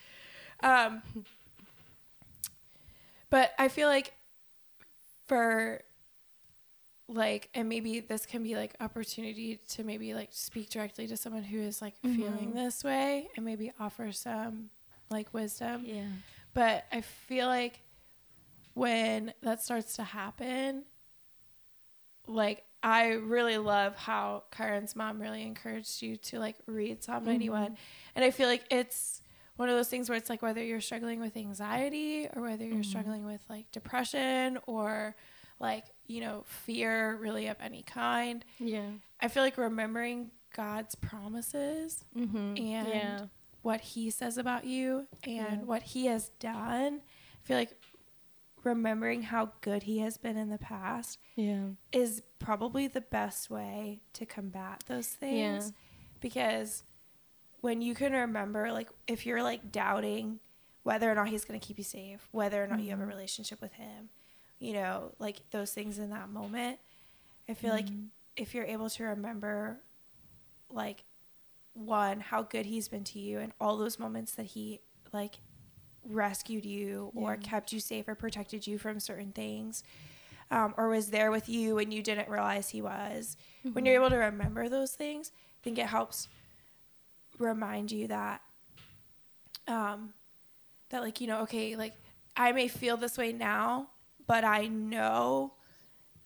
[0.63, 1.01] um
[3.29, 4.13] but i feel like
[5.27, 5.81] for
[7.07, 11.43] like and maybe this can be like opportunity to maybe like speak directly to someone
[11.43, 12.55] who is like feeling Mhm.
[12.55, 14.69] this way and maybe offer some
[15.09, 16.05] like wisdom Yeah.
[16.53, 17.81] but i feel like
[18.75, 20.83] when that starts to happen
[22.27, 27.77] like i really love how Kyron's mom really encouraged you to like read psalm 91
[28.15, 29.21] and i feel like it's
[29.57, 32.77] one of those things where it's like whether you're struggling with anxiety or whether you're
[32.77, 32.85] Mhm.
[32.85, 35.15] struggling with like depression or
[35.59, 38.89] like you know fear really of any kind Yeah.
[39.19, 42.37] i feel like remembering god's promises Mm-hmm.
[42.37, 43.25] And- yeah.
[43.61, 45.55] what he says about you and Yeah.
[45.57, 47.77] what he has done i feel like
[48.63, 51.69] remembering how good he has been in the past Yeah.
[51.91, 55.71] is probably the best way to combat those things Yeah.
[56.19, 56.83] because
[57.61, 60.39] when you can remember like if you're like doubting
[60.83, 63.03] whether or not he's going to keep you safe whether or not you have a
[63.03, 63.07] Mhm.
[63.09, 64.09] relationship with him
[64.59, 66.79] you know like those things in that moment
[67.47, 68.09] i feel like Mhm.
[68.35, 69.81] if you're able to remember
[70.69, 71.03] like
[71.73, 74.81] one how good he's been to you and all those moments that he
[75.13, 75.39] like
[76.07, 79.83] rescued you or kept you safe or protected you from certain things?
[80.49, 83.37] Um, or was there with you when you didn't realize he was?
[83.73, 86.27] When you're able to remember those things i think it helps
[87.37, 88.41] remind you that
[89.67, 90.13] um
[90.89, 91.93] that like you know okay like
[92.35, 93.87] i may feel this way now
[94.27, 95.53] but i know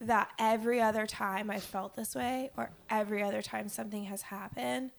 [0.00, 4.90] that every other time i felt this way or every other time something has happened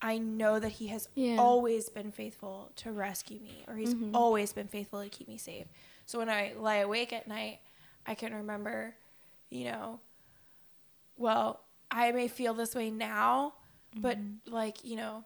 [0.00, 1.36] i know that he has Yeah.
[1.38, 4.10] always been faithful to rescue me or he's Mhm.
[4.14, 5.66] always been faithful to keep me safe
[6.06, 7.58] so when i lie awake at night
[8.06, 8.94] i can remember
[9.50, 10.00] you know
[11.16, 13.54] well i may feel this way now
[13.96, 14.52] but Mm-hmm.
[14.54, 15.24] like you know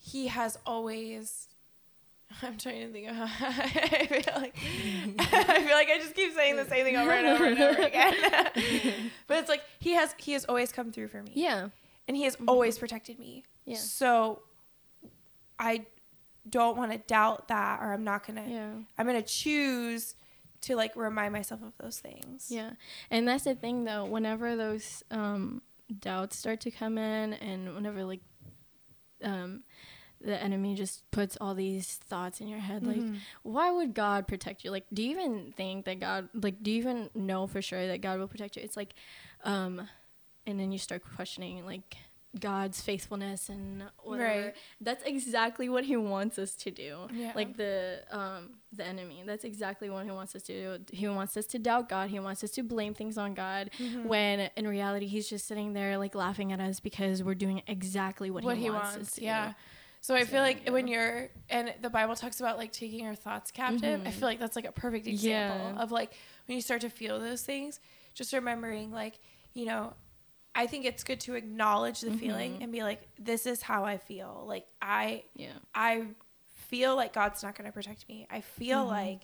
[0.00, 1.48] he has always
[2.42, 4.54] I'm trying to think of how I feel like
[5.18, 7.82] I feel like I just keep saying the same thing over and over and over
[7.82, 8.14] again.
[9.26, 11.32] but it's like he has he has always come through for me.
[11.34, 11.68] Yeah.
[12.08, 12.48] And he has mm-hmm.
[12.48, 13.44] always protected me.
[13.64, 13.76] Yeah.
[13.76, 14.42] So
[15.58, 15.86] I
[16.48, 18.70] don't want to doubt that or I'm not going to yeah.
[18.96, 20.14] I'm going to choose
[20.62, 22.48] to like remind myself of those things.
[22.50, 22.70] Yeah.
[23.10, 25.62] And that's the thing though, whenever those um
[26.00, 28.20] doubts start to come in and whenever like
[29.22, 29.62] um
[30.20, 33.14] the enemy just puts all these thoughts in your head like mm-hmm.
[33.42, 36.78] why would god protect you like do you even think that god like do you
[36.78, 38.94] even know for sure that god will protect you it's like
[39.44, 39.88] um
[40.48, 41.96] and then you start questioning like
[42.38, 44.56] god's faithfulness and whatever right.
[44.82, 47.32] that's exactly what he wants us to do yeah.
[47.34, 51.36] like the um the enemy that's exactly what he wants us to do he wants
[51.38, 54.06] us to doubt god he wants us to blame things on god mm-hmm.
[54.06, 58.30] when in reality he's just sitting there like laughing at us because we're doing exactly
[58.30, 59.54] what, what he, wants, he wants us to yeah do.
[60.00, 60.72] So I feel like yeah.
[60.72, 64.06] when you're and the Bible talks about like taking your thoughts captive, mm-hmm.
[64.06, 65.82] I feel like that's like a perfect example yeah.
[65.82, 66.12] of like
[66.46, 67.80] when you start to feel those things,
[68.14, 69.18] just remembering like,
[69.54, 69.94] you know,
[70.58, 72.18] I think it's good to acknowledge the mm-hmm.
[72.18, 74.44] feeling and be like, this is how I feel.
[74.44, 75.52] Like I yeah.
[75.72, 76.02] I
[76.66, 78.26] feel like God's not gonna protect me.
[78.28, 78.90] I feel mm-hmm.
[78.90, 79.20] like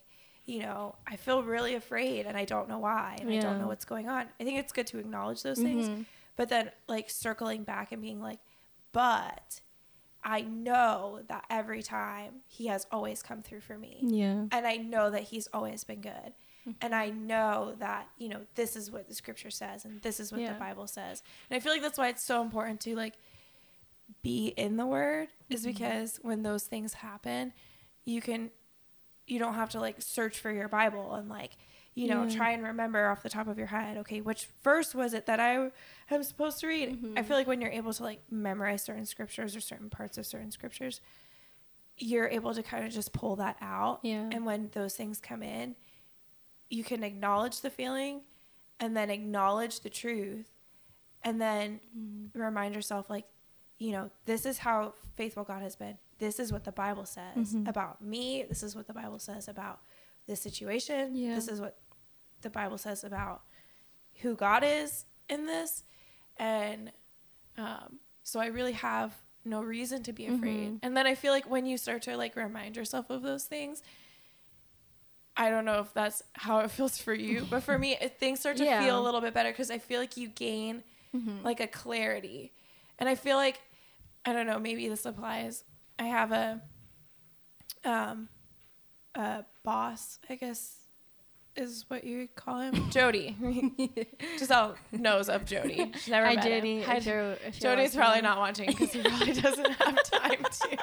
[0.46, 3.40] you know, I feel really afraid and I don't know why and yeah.
[3.40, 4.26] I don't know what's going on.
[4.38, 6.02] I think it's good to acknowledge those things, mm-hmm.
[6.36, 8.38] but then like circling back and being like,
[8.92, 9.60] but
[10.22, 13.98] I know that every time he has always come through for me.
[14.02, 14.44] Yeah.
[14.52, 16.32] And I know that he's always been good.
[16.80, 20.32] And I know that, you know, this is what the scripture says and this is
[20.32, 20.52] what yeah.
[20.52, 21.22] the Bible says.
[21.50, 23.14] And I feel like that's why it's so important to like
[24.22, 25.72] be in the word is mm-hmm.
[25.72, 27.52] because when those things happen,
[28.04, 28.50] you can
[29.26, 31.56] you don't have to like search for your Bible and like
[31.94, 32.36] you know, yeah.
[32.36, 35.38] try and remember off the top of your head, okay, which verse was it that
[35.38, 35.70] I
[36.10, 36.90] am supposed to read?
[36.90, 37.14] Mm-hmm.
[37.16, 40.26] I feel like when you're able to like memorize certain scriptures or certain parts of
[40.26, 41.00] certain scriptures,
[41.96, 44.00] you're able to kind of just pull that out.
[44.02, 44.28] Yeah.
[44.32, 45.76] And when those things come in,
[46.70, 48.22] you can acknowledge the feeling
[48.80, 50.50] and then acknowledge the truth
[51.22, 52.40] and then mm-hmm.
[52.40, 53.24] remind yourself like,
[53.78, 55.98] you know, this is how faithful God has been.
[56.18, 57.66] This is what the Bible says mm-hmm.
[57.66, 58.44] about me.
[58.48, 59.80] This is what the Bible says about
[60.26, 61.14] this situation.
[61.14, 61.34] Yeah.
[61.34, 61.76] This is what
[62.42, 63.42] the Bible says about
[64.20, 65.82] who God is in this.
[66.36, 66.92] And
[67.58, 69.12] um, so I really have
[69.44, 70.68] no reason to be afraid.
[70.68, 70.76] Mm-hmm.
[70.82, 73.82] And then I feel like when you start to like remind yourself of those things,
[75.36, 78.40] I don't know if that's how it feels for you, but for me, it, things
[78.40, 78.82] start to yeah.
[78.82, 80.82] feel a little bit better because I feel like you gain
[81.14, 81.44] mm-hmm.
[81.44, 82.52] like a clarity.
[82.98, 83.60] And I feel like,
[84.24, 85.64] I don't know, maybe this applies.
[85.98, 86.60] I have a,
[87.84, 88.28] um,
[89.14, 90.84] a boss, I guess
[91.56, 93.36] is what you call him, Jody.
[94.38, 95.92] Giselle knows of Jody.
[95.94, 96.80] She's never Hi, met Jody.
[96.80, 96.84] him.
[96.84, 97.38] Hi, Jody.
[97.52, 100.78] Jody's probably not watching because he probably doesn't have time to.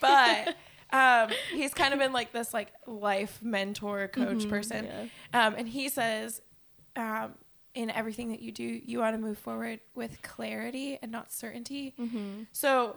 [0.00, 0.56] but
[0.92, 5.46] um, he's kind of been like this like life mentor coach mm-hmm, person, yeah.
[5.46, 6.40] um, and he says.
[6.94, 7.34] Um,
[7.74, 11.94] in everything that you do, you want to move forward with clarity and not certainty.
[11.98, 12.42] Mm-hmm.
[12.52, 12.96] So,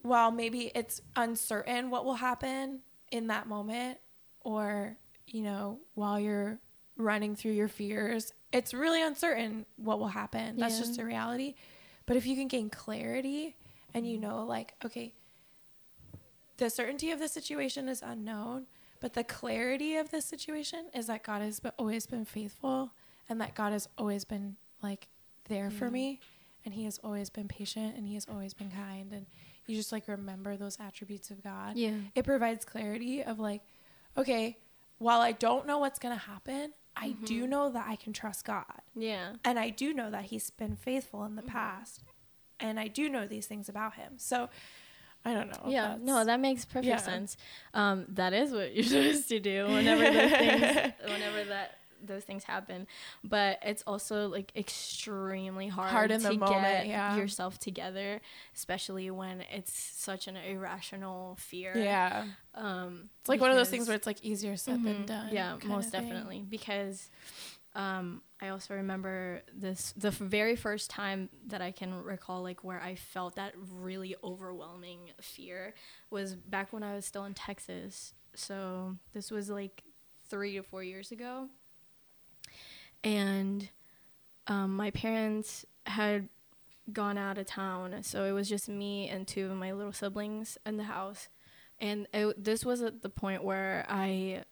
[0.00, 3.98] while maybe it's uncertain what will happen in that moment,
[4.40, 4.96] or,
[5.26, 6.58] you know, while you're
[6.96, 10.56] running through your fears, it's really uncertain what will happen.
[10.56, 10.86] That's yeah.
[10.86, 11.54] just a reality.
[12.06, 13.56] But if you can gain clarity
[13.94, 15.14] and you know, like, okay,
[16.56, 18.66] the certainty of the situation is unknown,
[19.00, 22.92] but the clarity of the situation is that God has always been faithful
[23.28, 25.08] and that God has always been like
[25.48, 26.20] there for me
[26.64, 29.26] and he has always been patient and he has always been kind and
[29.66, 31.76] you just like remember those attributes of God.
[31.76, 31.94] Yeah.
[32.14, 33.62] It provides clarity of like
[34.16, 34.58] okay,
[34.98, 37.24] while I don't know what's going to happen, I mm-hmm.
[37.24, 38.82] do know that I can trust God.
[38.94, 39.34] Yeah.
[39.44, 41.50] And I do know that He's been faithful in the mm-hmm.
[41.50, 42.02] past.
[42.60, 44.14] And I do know these things about Him.
[44.18, 44.48] So
[45.24, 45.70] I don't know.
[45.70, 45.96] Yeah.
[46.00, 46.96] No, that makes perfect yeah.
[46.96, 47.36] sense.
[47.74, 52.42] Um, that is what you're supposed to do whenever those things, whenever that those things
[52.42, 52.84] happen
[53.22, 57.16] but it's also like extremely hard, hard in to moment, get yeah.
[57.16, 58.20] yourself together
[58.56, 62.24] especially when it's such an irrational fear yeah
[62.56, 65.28] um it's like one of those things where it's like easier said mm-hmm, than done
[65.30, 67.08] yeah most definitely because
[67.74, 72.82] um, I also remember this the very first time that I can recall like where
[72.82, 75.74] I felt that really overwhelming fear
[76.10, 78.14] was back when I was still in Texas.
[78.34, 79.84] So this was like
[80.28, 81.48] three to four years ago
[83.04, 83.68] and
[84.46, 86.28] um, my parents had
[86.92, 90.58] gone out of town, so it was just me and two of my little siblings
[90.66, 91.28] in the house.
[91.80, 94.44] And it, this was at the point where I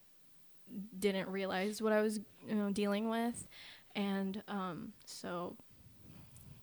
[0.98, 3.46] didn't realize what I was you know, dealing with,
[3.94, 5.56] and um, so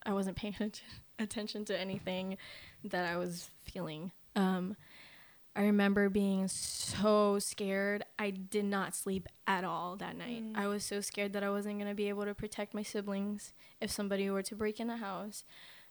[0.05, 0.55] I wasn't paying
[1.19, 2.37] attention to anything
[2.83, 4.75] that I was feeling Um,
[5.57, 8.05] I remember being so scared.
[8.19, 10.43] I did not sleep at all that night.
[10.43, 10.55] Mm.
[10.55, 13.53] I was so scared that I wasn't going to be able to protect my siblings
[13.81, 15.43] if somebody were to break in the house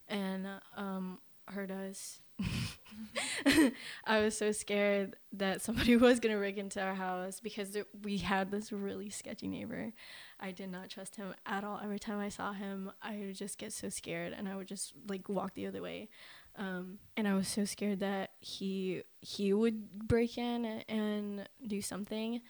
[0.07, 1.18] and um,
[1.49, 2.20] hurt us.
[4.05, 8.18] I was so scared that somebody was to break into our house because there, we
[8.18, 9.93] had this really sketchy neighbor.
[10.41, 11.80] I did not trust him at all.
[11.82, 14.93] Every time I saw him, I would just get so scared and I would just
[15.09, 16.09] like walk the other way.
[16.57, 22.41] Um, and I was so scared that he he would break in and do something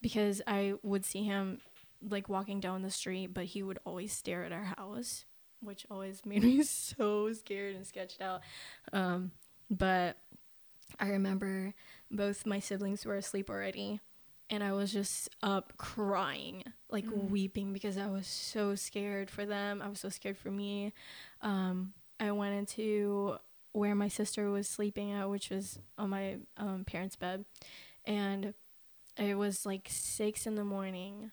[0.00, 1.60] because I would see him
[2.08, 5.24] like walking down the street, but he would always stare at our house,
[5.62, 8.42] which always made me so scared and sketched out.
[8.92, 9.32] Um,
[9.70, 10.16] but
[11.00, 11.74] I remember
[12.10, 14.00] both my siblings were asleep already,
[14.50, 17.30] and I was just up crying, like mm.
[17.30, 19.80] weeping because I was so scared for them.
[19.82, 20.92] I was so scared for me.
[21.40, 23.38] Um, I went into
[23.72, 27.44] where my sister was sleeping at, which was on my um, parents' bed,
[28.04, 28.52] and
[29.16, 31.30] it was like six in the morning.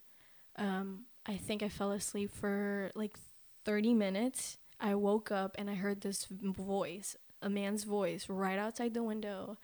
[0.56, 3.18] Um, I think I fell asleep for like
[3.66, 4.58] 30 minutes.
[4.80, 9.58] I woke up and I heard this voice, a man's voice, right outside the window.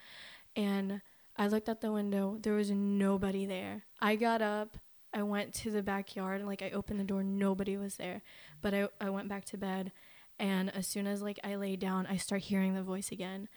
[0.55, 1.01] And
[1.37, 2.37] I looked out the window.
[2.41, 3.83] There was nobody there.
[3.99, 4.77] I got up.
[5.13, 7.23] I went to the backyard and like I opened the door.
[7.23, 8.21] Nobody was there.
[8.61, 9.91] But I, I went back to bed
[10.39, 13.47] and as soon as like I lay down, I start hearing the voice again.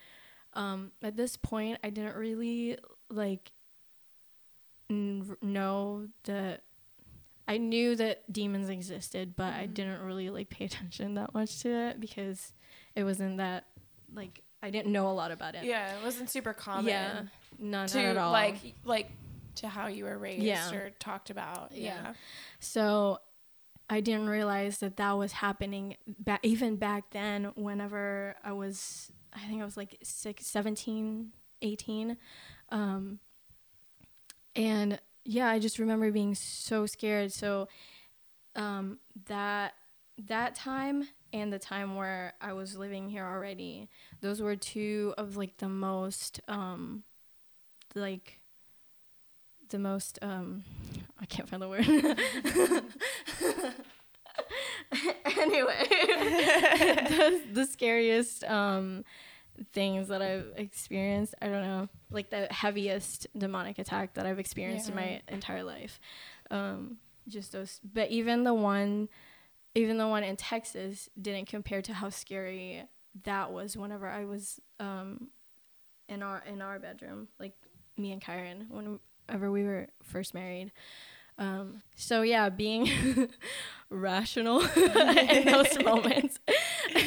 [0.54, 2.78] Um, at this point, I didn't really
[3.10, 3.50] like
[4.88, 6.62] n- know that
[7.48, 9.60] I knew that demons existed, but mm-hmm.
[9.60, 12.52] I didn't really like pay attention that much to it because
[12.94, 13.64] it wasn't that
[14.14, 15.64] like I didn't know a lot about it.
[15.64, 16.86] Yeah, it wasn't super common.
[16.86, 17.22] Yeah,
[17.58, 18.32] none to, at all.
[18.32, 19.10] Like like
[19.56, 20.72] to how you were raised yeah.
[20.72, 21.72] or talked about.
[21.72, 21.94] Yeah.
[22.02, 22.12] yeah.
[22.60, 23.18] So
[23.90, 29.40] I didn't realize that that was happening back even back then whenever I was I
[29.46, 31.32] think I was like six, 17,
[31.62, 32.16] 18.
[32.70, 33.18] Um,
[34.56, 37.32] and yeah, I just remember being so scared.
[37.32, 37.68] So
[38.56, 39.74] um, that
[40.24, 43.90] that time and the time where I was living here already,
[44.22, 47.02] those were two of like the most um,
[47.94, 48.40] like
[49.68, 50.64] the most um
[51.20, 51.86] I can't find the word.
[55.38, 55.84] anyway,
[57.10, 59.04] the, the scariest um
[59.72, 64.86] things that I've experienced, I don't know, like the heaviest demonic attack that I've experienced
[64.86, 64.92] yeah.
[64.92, 66.00] in my entire life.
[66.50, 66.98] Um
[67.28, 69.08] just those but even the one
[69.74, 72.84] even the one in Texas didn't compare to how scary
[73.24, 75.28] that was whenever I was um
[76.08, 77.54] in our in our bedroom, like
[77.96, 80.72] me and Kyron whenever we were first married.
[81.38, 83.28] Um, so yeah, being
[83.90, 86.40] rational in those moments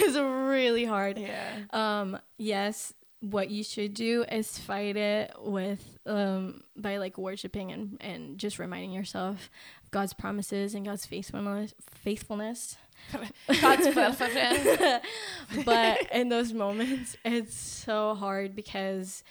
[0.07, 1.17] is really hard.
[1.17, 1.63] Yeah.
[1.71, 7.97] Um, yes, what you should do is fight it with um by like worshiping and
[8.01, 9.49] and just reminding yourself of
[9.91, 12.77] God's promises and God's faithfulness faithfulness.
[13.61, 15.01] God's faithfulness.
[15.65, 19.23] but in those moments, it's so hard because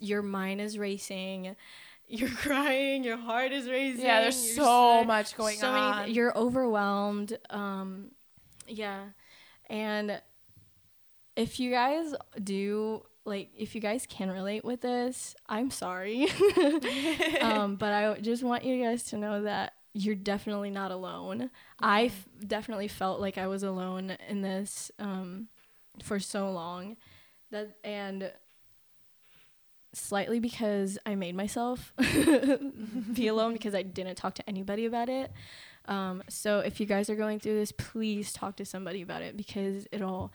[0.00, 1.56] your mind is racing
[2.08, 4.04] you're crying, your heart is racing.
[4.04, 5.96] Yeah, there's so much going so on.
[6.00, 7.38] Many, you're overwhelmed.
[7.50, 8.10] Um,
[8.66, 9.04] yeah,
[9.68, 10.20] and
[11.36, 16.28] if you guys do like, if you guys can relate with this, I'm sorry.
[17.40, 21.50] um, but I just want you guys to know that you're definitely not alone.
[21.80, 25.48] I f- definitely felt like I was alone in this um,
[26.02, 26.96] for so long.
[27.50, 28.32] That and
[29.92, 31.92] slightly because I made myself
[33.14, 35.30] be alone because I didn't talk to anybody about it.
[35.86, 39.36] Um, so if you guys are going through this, please talk to somebody about it
[39.36, 40.32] because it'll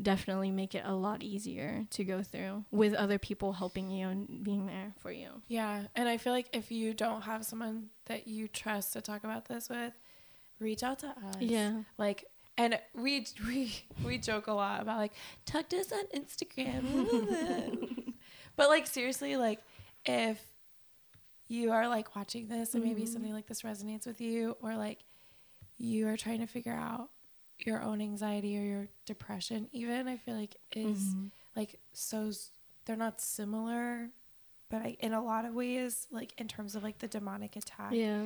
[0.00, 4.42] definitely make it a lot easier to go through with other people helping you and
[4.42, 5.28] being there for you.
[5.48, 9.24] Yeah, and I feel like if you don't have someone that you trust to talk
[9.24, 9.92] about this with,
[10.58, 11.36] reach out to us.
[11.40, 11.82] Yeah.
[11.98, 12.24] Like
[12.56, 13.74] and we we
[14.04, 15.12] we joke a lot about like
[15.46, 17.98] talk to us on Instagram.
[18.56, 19.60] But like seriously, like
[20.04, 20.40] if
[21.52, 23.12] you are like watching this and maybe mm-hmm.
[23.12, 25.00] something like this resonates with you or like
[25.76, 27.10] you are trying to figure out
[27.58, 31.26] your own anxiety or your depression even i feel like is mm-hmm.
[31.54, 32.30] like so
[32.86, 34.08] they're not similar
[34.70, 37.92] but I, in a lot of ways like in terms of like the demonic attack
[37.92, 38.24] yeah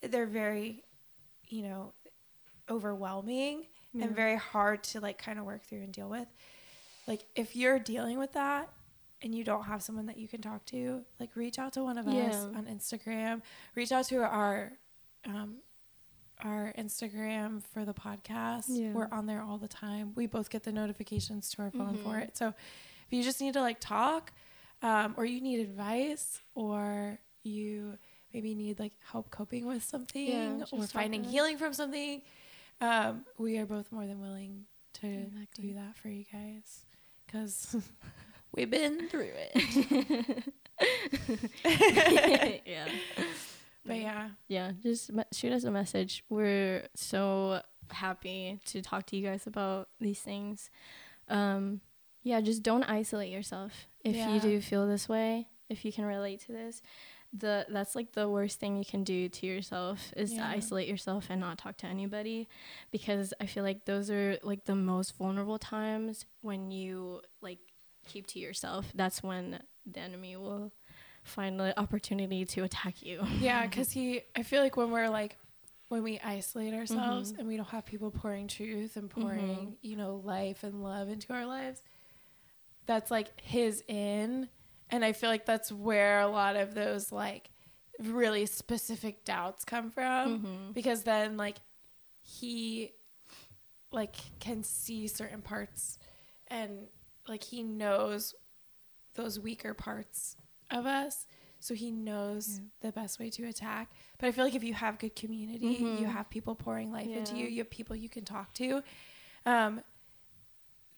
[0.00, 0.82] they're very
[1.48, 1.92] you know
[2.70, 4.06] overwhelming yeah.
[4.06, 6.28] and very hard to like kind of work through and deal with
[7.06, 8.70] like if you're dealing with that
[9.22, 11.98] and you don't have someone that you can talk to, like reach out to one
[11.98, 12.26] of yeah.
[12.26, 13.42] us on Instagram.
[13.74, 14.72] Reach out to our
[15.24, 15.56] um,
[16.44, 18.64] our Instagram for the podcast.
[18.68, 18.92] Yeah.
[18.92, 20.12] We're on there all the time.
[20.14, 22.10] We both get the notifications to our phone mm-hmm.
[22.10, 22.36] for it.
[22.36, 22.54] So if
[23.10, 24.32] you just need to like talk,
[24.82, 27.96] um, or you need advice, or you
[28.34, 32.22] maybe need like help coping with something, Yeah, or finding healing from something,
[32.80, 34.64] um, we are both more than willing
[34.94, 35.68] to Exactly.
[35.68, 36.84] do that for you guys
[37.26, 37.76] because
[38.54, 40.52] we've been through it.
[42.66, 42.88] yeah.
[43.84, 46.24] But yeah, Yeah, just shoot us a message.
[46.28, 50.70] We're so happy to talk to you guys about these things.
[51.28, 51.80] Um,
[52.22, 53.88] yeah, just don't isolate yourself.
[54.04, 54.34] If Yeah.
[54.34, 56.80] you do feel this way, if you can relate to this,
[57.32, 61.28] the that's like the worst thing you can do to yourself is to isolate yourself
[61.30, 62.46] and not talk to anybody
[62.90, 67.58] because I feel like those are like the most vulnerable times when you like
[68.06, 68.90] keep to yourself.
[68.94, 70.72] That's when the enemy will
[71.24, 73.22] find the opportunity to attack you.
[73.40, 75.36] yeah, because he, I feel like when we're like,
[75.88, 77.38] when we isolate ourselves Mhm.
[77.40, 81.32] and we don't have people pouring truth and pouring, you know, life and love into
[81.34, 81.82] our lives,
[82.86, 84.48] that's like his in.
[84.90, 87.50] And I feel like that's where a lot of those like
[87.98, 90.40] really specific doubts come from.
[90.40, 90.74] Mhm.
[90.74, 91.58] because then like
[92.22, 92.92] he
[93.90, 95.98] like can see certain parts
[96.48, 96.88] and
[97.28, 98.34] like he knows
[99.14, 100.36] those weaker parts
[100.70, 101.26] of us
[101.60, 102.64] so he knows Yeah.
[102.88, 106.06] the best way to attack but i feel like if you have good community you
[106.06, 106.10] Mhm.
[106.12, 108.82] have people pouring life into you you have people you can talk to
[109.46, 109.82] um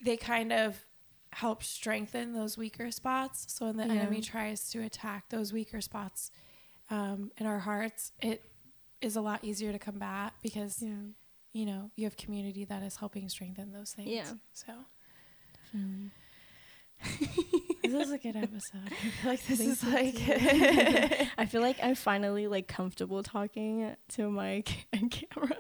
[0.02, 0.84] they kind of
[1.32, 3.92] help strengthen those weaker spots so when the Yeah.
[3.92, 6.30] enemy tries to attack those weaker spots
[6.90, 8.42] um, in our hearts it
[9.00, 11.06] is a lot easier to combat because Yeah.
[11.52, 14.32] you know you have community that is helping strengthen those things Yeah.
[14.52, 14.72] so
[15.74, 16.10] Definitely.
[17.82, 20.14] this is a good episode i feel like this is so like.
[21.36, 25.56] I feel like I'm finally like comfortable talking to mic and camera.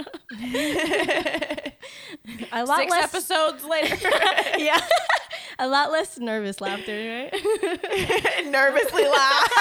[2.52, 3.96] a lot six less episodes later
[4.58, 4.80] yeah,
[5.58, 7.32] a lot less nervous laughter, right?
[8.46, 9.54] nervously laughs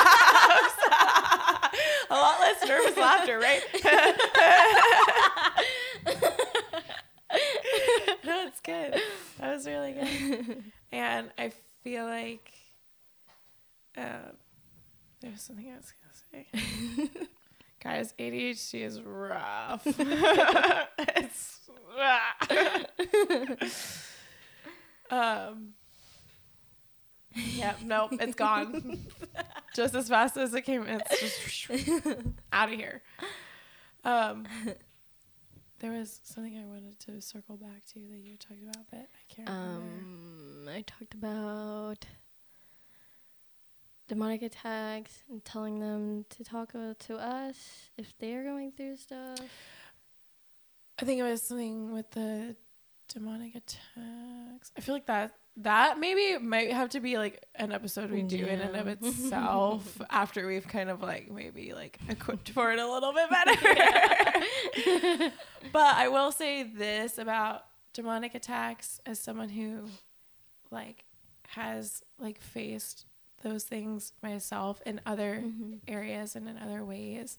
[2.09, 3.63] a lot less nervous laughter right
[8.23, 9.01] That's good
[9.43, 10.63] that was really good.
[10.93, 11.51] And i
[11.83, 12.53] feel like
[13.97, 14.37] um,
[15.21, 15.91] there's something i was
[16.31, 17.09] gonna say.
[17.83, 19.85] Guys adhd is rough.
[21.15, 21.59] It's
[25.09, 25.73] um
[27.33, 28.99] yeah nope it's gone.
[29.75, 31.69] Just as fast as it came it's just
[32.53, 33.01] out of here.
[34.03, 34.45] Um
[35.84, 39.34] there was something i wanted to circle back to that you talked about but i
[39.34, 39.81] can't remember
[40.65, 42.05] Um, I talked about
[44.07, 49.39] demonic attacks and telling them to talk to us if they're going through stuff.
[50.99, 52.55] I think it was something with the
[53.09, 54.71] demonic attacks.
[54.77, 58.43] I feel like that that maybe might have to be like an episode we do
[58.45, 62.91] in and of itself after we've kind of like maybe like equipped for it a
[62.91, 63.29] little bit
[65.15, 65.31] better.
[65.71, 69.85] but I will say this about demonic attacks as someone who
[70.71, 71.03] like
[71.49, 73.05] has like faced
[73.43, 75.81] those things myself in other Mhm.
[75.87, 77.37] areas and in other ways.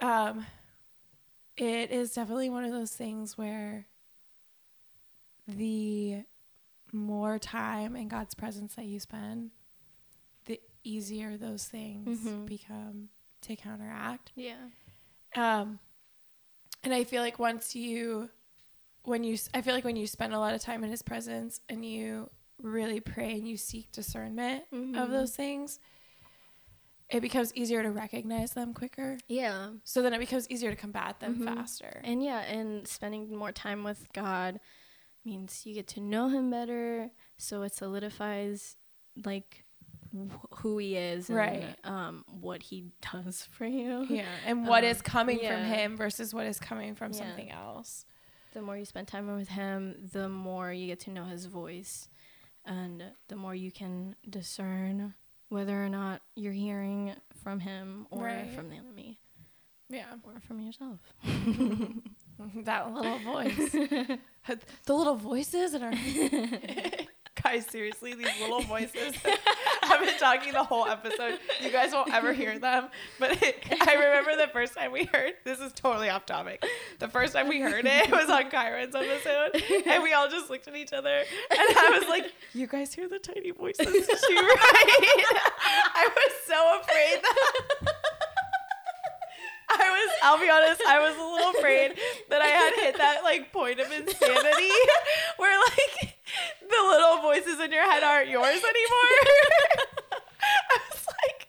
[0.00, 0.46] Um,
[1.56, 3.86] it is definitely one of those things where
[5.48, 6.22] the
[6.92, 9.50] more time in God's presence that you spend,
[10.44, 12.46] the easier those things Mhm.
[12.46, 13.08] become
[13.42, 14.30] to counteract.
[14.36, 14.68] Yeah.
[15.34, 15.78] Um,
[16.84, 18.30] and I feel like once you,
[19.04, 21.60] when you, I feel like when you spend a lot of time in His presence
[21.68, 24.78] and you really pray and you seek discernment of
[25.08, 25.10] Mhm.
[25.10, 25.80] those things,
[27.08, 29.18] it becomes easier to recognize them quicker.
[29.28, 29.72] Yeah.
[29.84, 31.44] So then it becomes easier to combat them Mhm.
[31.44, 32.00] faster.
[32.04, 34.60] And yeah, and spending more time with God
[35.24, 37.10] means you get to know Him better.
[37.38, 38.76] So it solidifies
[39.24, 39.64] like
[40.14, 41.76] wh- who He is, and, Right.
[41.84, 44.06] Um, what He does for you.
[44.08, 45.64] yeah, and what Um, is coming from.
[45.64, 47.18] Him versus what is coming from Yeah.
[47.18, 48.04] something else.
[48.54, 52.08] The more you spend time with Him, the more you get to know His voice,
[52.64, 55.14] and the more you can discern
[55.48, 58.50] whether or not you're hearing from Him or Right.
[58.54, 59.18] from the enemy
[59.88, 61.00] Yeah, or from yourself.
[62.64, 63.72] that little voice,
[64.86, 65.92] the little voices in our
[67.42, 67.66] guys.
[67.66, 69.14] Seriously, these little voices.
[69.82, 71.38] I've been talking the whole episode.
[71.60, 72.88] You guys won't ever hear them,
[73.18, 75.32] but I remember the first time we heard.
[75.44, 76.64] This is totally off topic.
[76.98, 80.68] The first time we heard it was on Kyron's episode, and we all just looked
[80.68, 85.26] at each other, and I was like, "You guys hear the tiny voices too, right?"
[85.94, 87.96] I was so afraid that.
[90.02, 91.92] Was, I'll be honest, I was a little afraid
[92.30, 94.70] that I had hit that like point of insanity
[95.36, 96.16] where like
[96.60, 98.64] the little voices in your head aren't yours anymore.
[100.42, 101.48] I was like,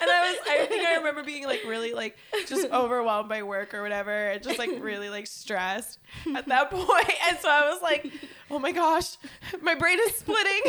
[0.00, 2.16] and I was, I think I remember being like really like
[2.46, 5.98] just overwhelmed by work or whatever, and just like really like stressed
[6.34, 7.12] at that point.
[7.28, 8.10] And so I was like,
[8.50, 9.16] oh my gosh,
[9.62, 10.60] my brain is splitting.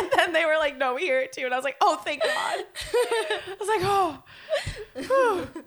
[0.00, 1.44] and then they were like, no, we hear it too.
[1.44, 2.30] And I was like, oh, thank God.
[2.32, 4.22] I was like, oh.
[4.94, 5.64] Whew.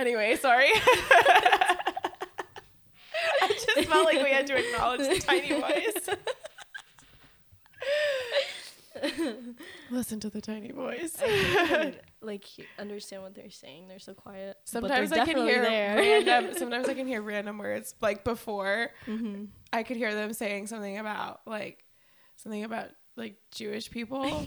[0.00, 0.68] Anyway, sorry.
[3.42, 6.08] I just felt like we had to acknowledge the tiny voice.
[9.90, 11.16] Listen to the tiny voice.
[11.22, 12.44] I like
[12.78, 13.88] understand what they're saying.
[13.88, 14.56] They're so quiet.
[14.64, 15.96] Sometimes I can hear there.
[15.96, 16.54] random.
[16.56, 17.94] Sometimes I can hear random words.
[18.00, 19.48] Like before, Mhm.
[19.72, 21.84] I could hear them saying something about like
[22.36, 24.46] something about like Jewish people.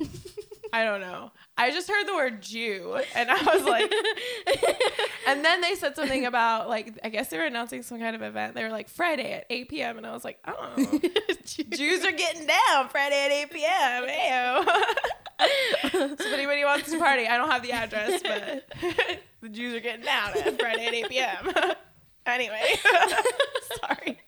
[0.74, 1.32] I don't know.
[1.56, 3.94] I just heard the word Jew, and I was like,
[5.28, 8.24] and then they said something about like I guess they were announcing some kind of
[8.24, 8.56] event.
[8.56, 9.98] They were like Friday at 8 p.m.
[9.98, 10.74] and I was like, oh,
[11.46, 14.04] Jews are getting down Friday at 8 p.m.
[14.06, 14.66] Ew.
[15.92, 18.68] so if anybody wants to party, I don't have the address, but
[19.42, 21.54] the Jews are getting down at Friday at 8 p.m.
[22.26, 22.80] anyway,
[23.80, 24.20] sorry.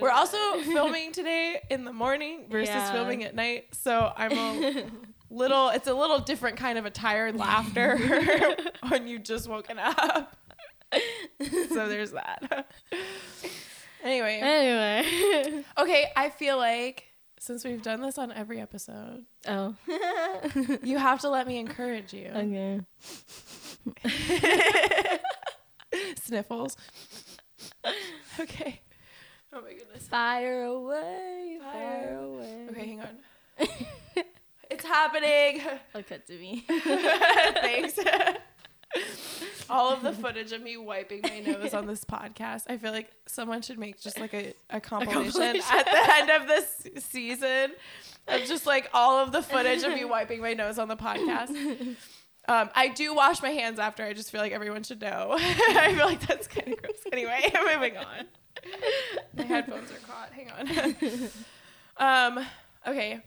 [0.00, 2.92] We're also filming today in the morning versus Yeah.
[2.92, 4.84] filming at night, so I'm a
[5.30, 5.68] little.
[5.70, 7.96] It's a little different kind of a tired laughter
[8.88, 10.36] when you just woken up.
[11.70, 12.66] so there's that.
[14.04, 15.64] anyway, Anyway.
[15.78, 16.10] okay.
[16.16, 17.04] I feel like
[17.38, 19.74] since we've done this on every episode, oh.
[20.82, 22.28] you have to let me encourage you.
[22.28, 22.80] okay.
[26.22, 26.76] Sniffles.
[28.40, 28.80] Okay.
[29.52, 30.08] Oh my goodness.
[30.08, 31.58] Fire away.
[31.60, 31.72] Fire.
[31.72, 32.66] Fire away.
[32.70, 33.68] Okay, hang on.
[34.72, 35.60] It's happening.
[35.94, 36.64] I'll cut to me.
[36.68, 37.98] Thanks.
[39.70, 42.62] All of the footage of me wiping my nose on this podcast.
[42.70, 45.62] I feel like someone should make just like a, a compilation, compilation.
[45.70, 47.72] at the end of this season
[48.28, 51.54] of just like all of the footage of me wiping my nose on the podcast.
[52.48, 54.04] Um, I do wash my hands after.
[54.04, 55.36] I just feel like everyone should know.
[55.38, 56.96] I feel like that's kind of gross.
[57.12, 58.26] Anyway, moving on.
[59.36, 60.30] My headphones are caught.
[60.32, 60.50] Hang
[61.98, 62.36] on.
[62.38, 62.46] um,
[62.86, 63.20] okay.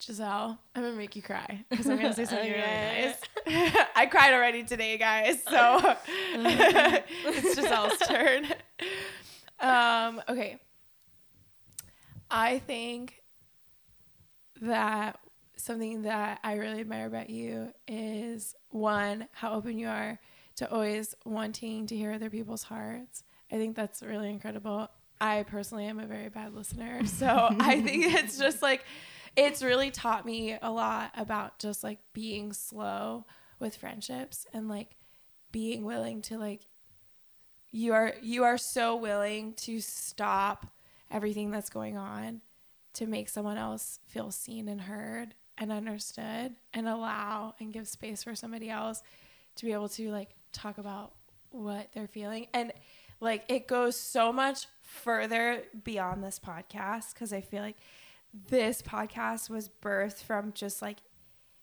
[0.00, 3.12] Giselle, I'm gonna make you cry because I'm gonna say something Okay.
[3.46, 3.86] really nice.
[3.96, 5.42] I cried already today, guys.
[5.48, 5.96] So
[6.34, 8.46] it's Giselle's turn.
[9.58, 10.58] Um, okay.
[12.30, 13.22] I think
[14.60, 15.18] that
[15.56, 20.20] something that I really admire about you is one, how open you are
[20.56, 23.24] to always wanting to hear other people's hearts.
[23.50, 24.88] I think that's really incredible.
[25.20, 27.00] I personally am a very bad listener.
[27.06, 28.84] So I think it's just like,
[29.36, 33.24] it's really taught me a lot about just like being slow
[33.58, 34.96] with friendships and like
[35.50, 36.66] being willing to like
[37.70, 40.66] you are you are so willing to stop
[41.10, 42.40] everything that's going on
[42.94, 48.22] to make someone else feel seen and heard and understood and allow and give space
[48.22, 49.02] for somebody else
[49.56, 51.12] to be able to like talk about
[51.50, 52.72] what they're feeling and
[53.20, 57.78] like it goes so much further beyond this podcast because I feel like
[58.48, 60.98] this podcast was birthed from just like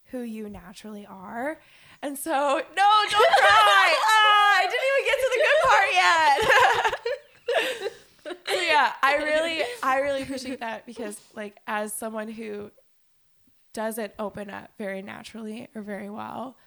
[0.06, 1.60] who you naturally are.
[2.02, 2.62] And so, no,
[3.10, 3.96] don't cry.
[3.98, 6.40] ah, I didn't even get to the good part yet.
[8.48, 12.72] so yeah, I really, I really appreciate that because like as someone who
[13.74, 16.58] doesn't open up very naturally or very well,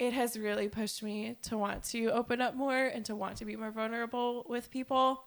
[0.00, 3.44] it has really pushed me to want to open up more and to want to
[3.44, 5.22] be more vulnerable with people.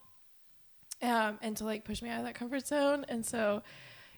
[1.01, 3.05] Um, and to like push me out of that comfort zone.
[3.09, 3.61] And so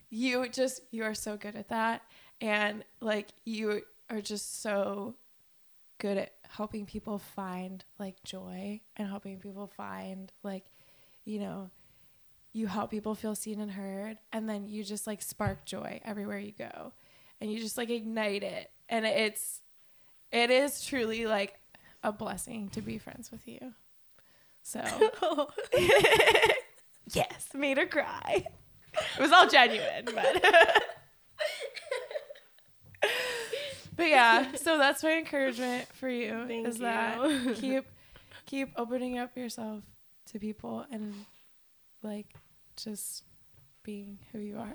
[0.09, 2.03] you just you are so good at that
[2.41, 5.15] and like you are just so
[5.97, 10.65] good at helping people find like joy and helping people find like
[11.23, 11.69] you know
[12.53, 16.39] you help people feel seen and heard and then you just like spark joy everywhere
[16.39, 16.93] you go
[17.41, 19.61] and you just like ignite it and it's
[20.31, 21.59] it is truly like
[22.03, 23.73] a blessing to be friends with you.
[24.61, 24.81] So
[27.13, 27.49] yes.
[27.53, 28.45] made her cry.
[28.93, 30.43] It was all genuine, but
[33.95, 34.55] but yeah.
[34.55, 37.85] So that's my encouragement for you Thank is that keep
[38.45, 39.83] keep opening up yourself
[40.27, 41.13] to people and
[42.01, 42.33] like
[42.75, 43.23] just
[43.83, 44.73] being who you are.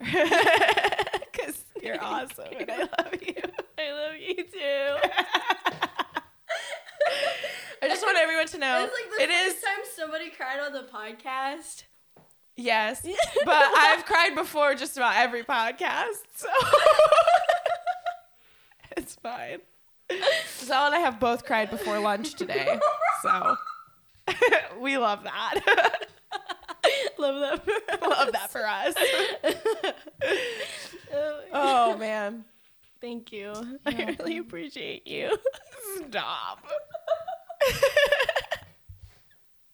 [1.32, 3.34] Because you're awesome and I love you.
[3.80, 4.42] I love you too.
[7.82, 10.60] I just want everyone to know It's like the it is first time somebody cried
[10.60, 11.84] on the podcast.
[12.56, 13.00] yes,
[13.44, 16.48] but I've cried before just about every podcast, so
[18.96, 19.58] it's fine.
[20.58, 22.78] Giselle and I have both cried before lunch today,
[23.22, 23.56] so
[24.78, 25.54] we love that.
[27.18, 27.94] Love that for us.
[28.02, 28.94] Love that for us.
[31.12, 32.44] oh, oh man.
[33.00, 33.52] Thank you.
[33.54, 35.36] You're I really appreciate you.
[36.08, 36.66] Stop.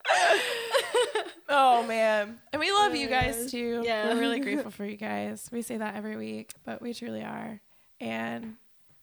[1.49, 2.39] oh man.
[2.53, 3.83] And we love you guys too.
[3.85, 4.14] Yeah.
[4.14, 5.49] We're really grateful for you guys.
[5.53, 7.61] We say that every week, but we truly are.
[8.01, 8.55] And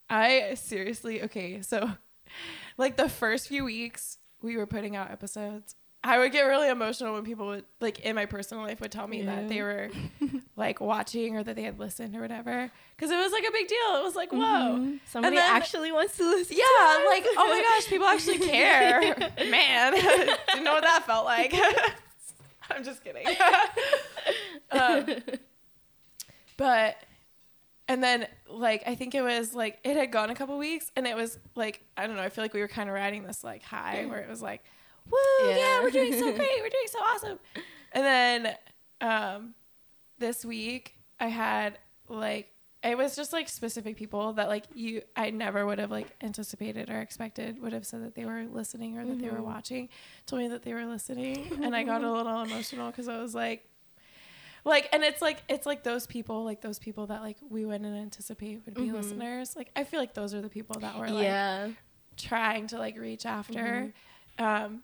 [0.10, 1.92] I seriously, okay, so
[2.78, 7.14] like the first few weeks we were putting out episodes, I would get really emotional
[7.14, 9.90] when people would like in my personal life would tell me that they were
[10.58, 12.70] like watching or that they had listened or whatever.
[12.98, 13.96] Cause it was like a big deal.
[14.00, 14.40] It was like, whoa.
[14.40, 15.00] Mhm.
[15.08, 16.58] Somebody then- actually wants to listen.
[16.58, 19.16] Yeah, to like oh my gosh, people actually care.
[19.50, 21.54] Man, didn't know what that felt like.
[22.70, 23.26] I'm just kidding.
[24.72, 25.06] um,
[26.58, 26.98] but
[27.88, 31.06] and then like I think it was like it had gone a couple weeks and
[31.08, 32.22] it was like I don't know.
[32.22, 34.64] I feel like we were kind of riding this like high where it was like,
[35.10, 35.18] woo,
[35.50, 35.82] yeah, Yeah.
[35.82, 37.40] we're doing so great, we're doing so awesome.
[37.92, 38.56] And then
[39.02, 39.54] um,
[40.20, 41.78] this week I had
[42.10, 42.50] like
[42.84, 46.90] it was just like specific people that like you I never would have like anticipated
[46.90, 49.46] or expected would have said that they were listening or that they were Mhm.
[49.46, 49.90] watching
[50.26, 53.34] told me that they were listening and I got a little emotional because I was
[53.34, 53.70] like
[54.66, 57.96] like and it's like it's like those people like those people that like we wouldn't
[57.96, 58.94] anticipate would be Mhm.
[58.94, 61.70] listeners like I feel like those are the people that were like yeah.
[62.18, 63.94] trying to like reach after
[64.40, 64.82] um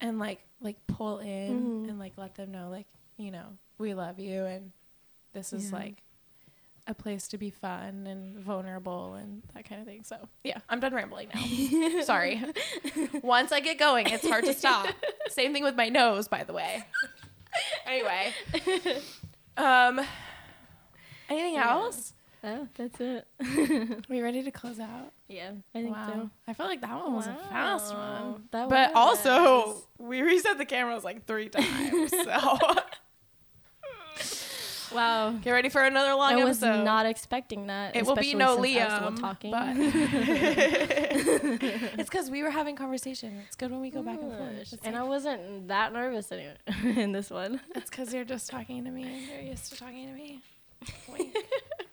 [0.00, 1.88] and like like pull in Mhm.
[1.90, 2.86] and like let them know like
[3.16, 4.72] you know we love you and
[5.32, 5.78] this is Yeah.
[5.78, 6.02] like
[6.86, 10.02] a place to be fun and vulnerable and that kind of thing.
[10.02, 12.02] So yeah i'm done rambling now.
[12.02, 12.42] Sorry.
[13.22, 14.86] Once i get going it's hard to stop.
[15.28, 16.84] Same thing with my nose by the way.
[17.86, 18.32] Anyway.
[19.56, 20.00] Um
[21.28, 21.70] anything Yeah.
[21.70, 23.26] else Oh, that's it.
[23.40, 26.06] are we ready to close out yeah, I think wow.
[26.08, 26.30] so.
[26.48, 28.44] I felt like that one was a fast one.
[28.50, 29.26] that but was.
[29.26, 32.10] also, we reset the cameras like three times.
[32.10, 32.58] So
[34.92, 35.30] Wow.
[35.40, 36.82] get ready for another long I was episode.
[36.82, 37.94] not expecting that.
[37.94, 39.50] it will be no since I was the one Liam, talking.
[39.52, 39.76] but
[42.00, 43.40] it's because we were having conversation.
[43.46, 44.50] It's good when we go back and forth.
[44.60, 46.56] It's, and like- I wasn't that nervous anyway
[47.00, 47.60] in this one.
[47.76, 50.40] it's because you're just talking to me and you're used to talking to me.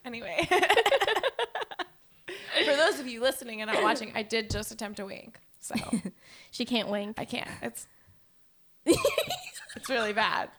[0.06, 0.48] Anyway,
[2.66, 5.76] for those of you listening and not watching, I did just attempt to wink, so
[6.52, 7.20] She can't wink.
[7.20, 7.50] I can't.
[7.62, 7.88] It's
[8.86, 10.50] it's really bad.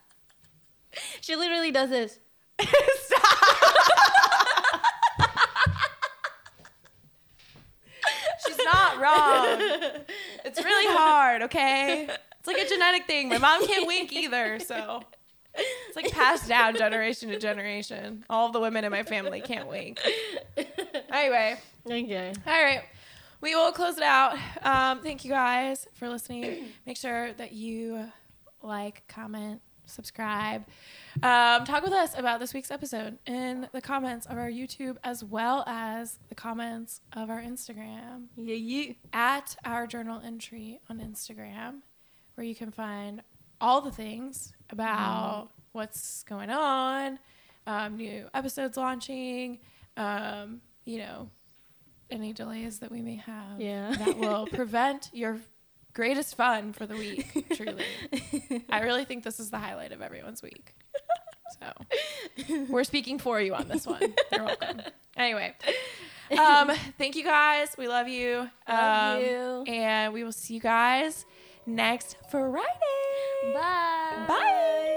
[1.23, 2.19] She literally does this.
[2.61, 2.69] She's
[8.65, 10.05] not wrong.
[10.45, 12.07] It's really hard, okay?
[12.39, 13.31] It's like a genetic thing.
[13.31, 15.03] My mom can't wink either, so
[15.89, 18.25] it's like passed down generation to generation.
[18.31, 19.99] All the women in my family can't wait.
[21.11, 22.33] Anyway, Okay.
[22.47, 22.83] all right.
[23.41, 24.37] We will close it out.
[24.63, 26.67] Um, thank you guys for listening.
[26.87, 28.05] Make sure that you
[28.63, 30.65] like, comment, subscribe.
[31.23, 35.23] Um, talk with us about this week's episode in the comments of our YouTube as
[35.25, 38.97] well as the comments of our Instagram Yeah, you.
[39.13, 41.81] at our journal entry on Instagram,
[42.35, 43.23] where you can find
[43.61, 47.19] all the things about what's going on,
[47.67, 49.59] um, new episodes launching,
[49.97, 51.31] um, you know,
[52.11, 53.93] any delays that we may have Yeah.
[53.99, 55.39] that will prevent your
[55.93, 57.85] greatest fun for the week, truly.
[58.71, 60.75] I really think this is the highlight of everyone's week.
[61.61, 64.15] So we're speaking for you on this one.
[64.33, 64.81] You're welcome.
[65.17, 65.55] Anyway,
[66.39, 67.75] um, thank you guys.
[67.77, 68.49] We love you.
[68.69, 69.65] Love Um, you.
[69.75, 71.27] And we will see you guys
[71.67, 72.63] next Friday.
[73.55, 74.25] Bye.
[74.29, 74.88] Bye.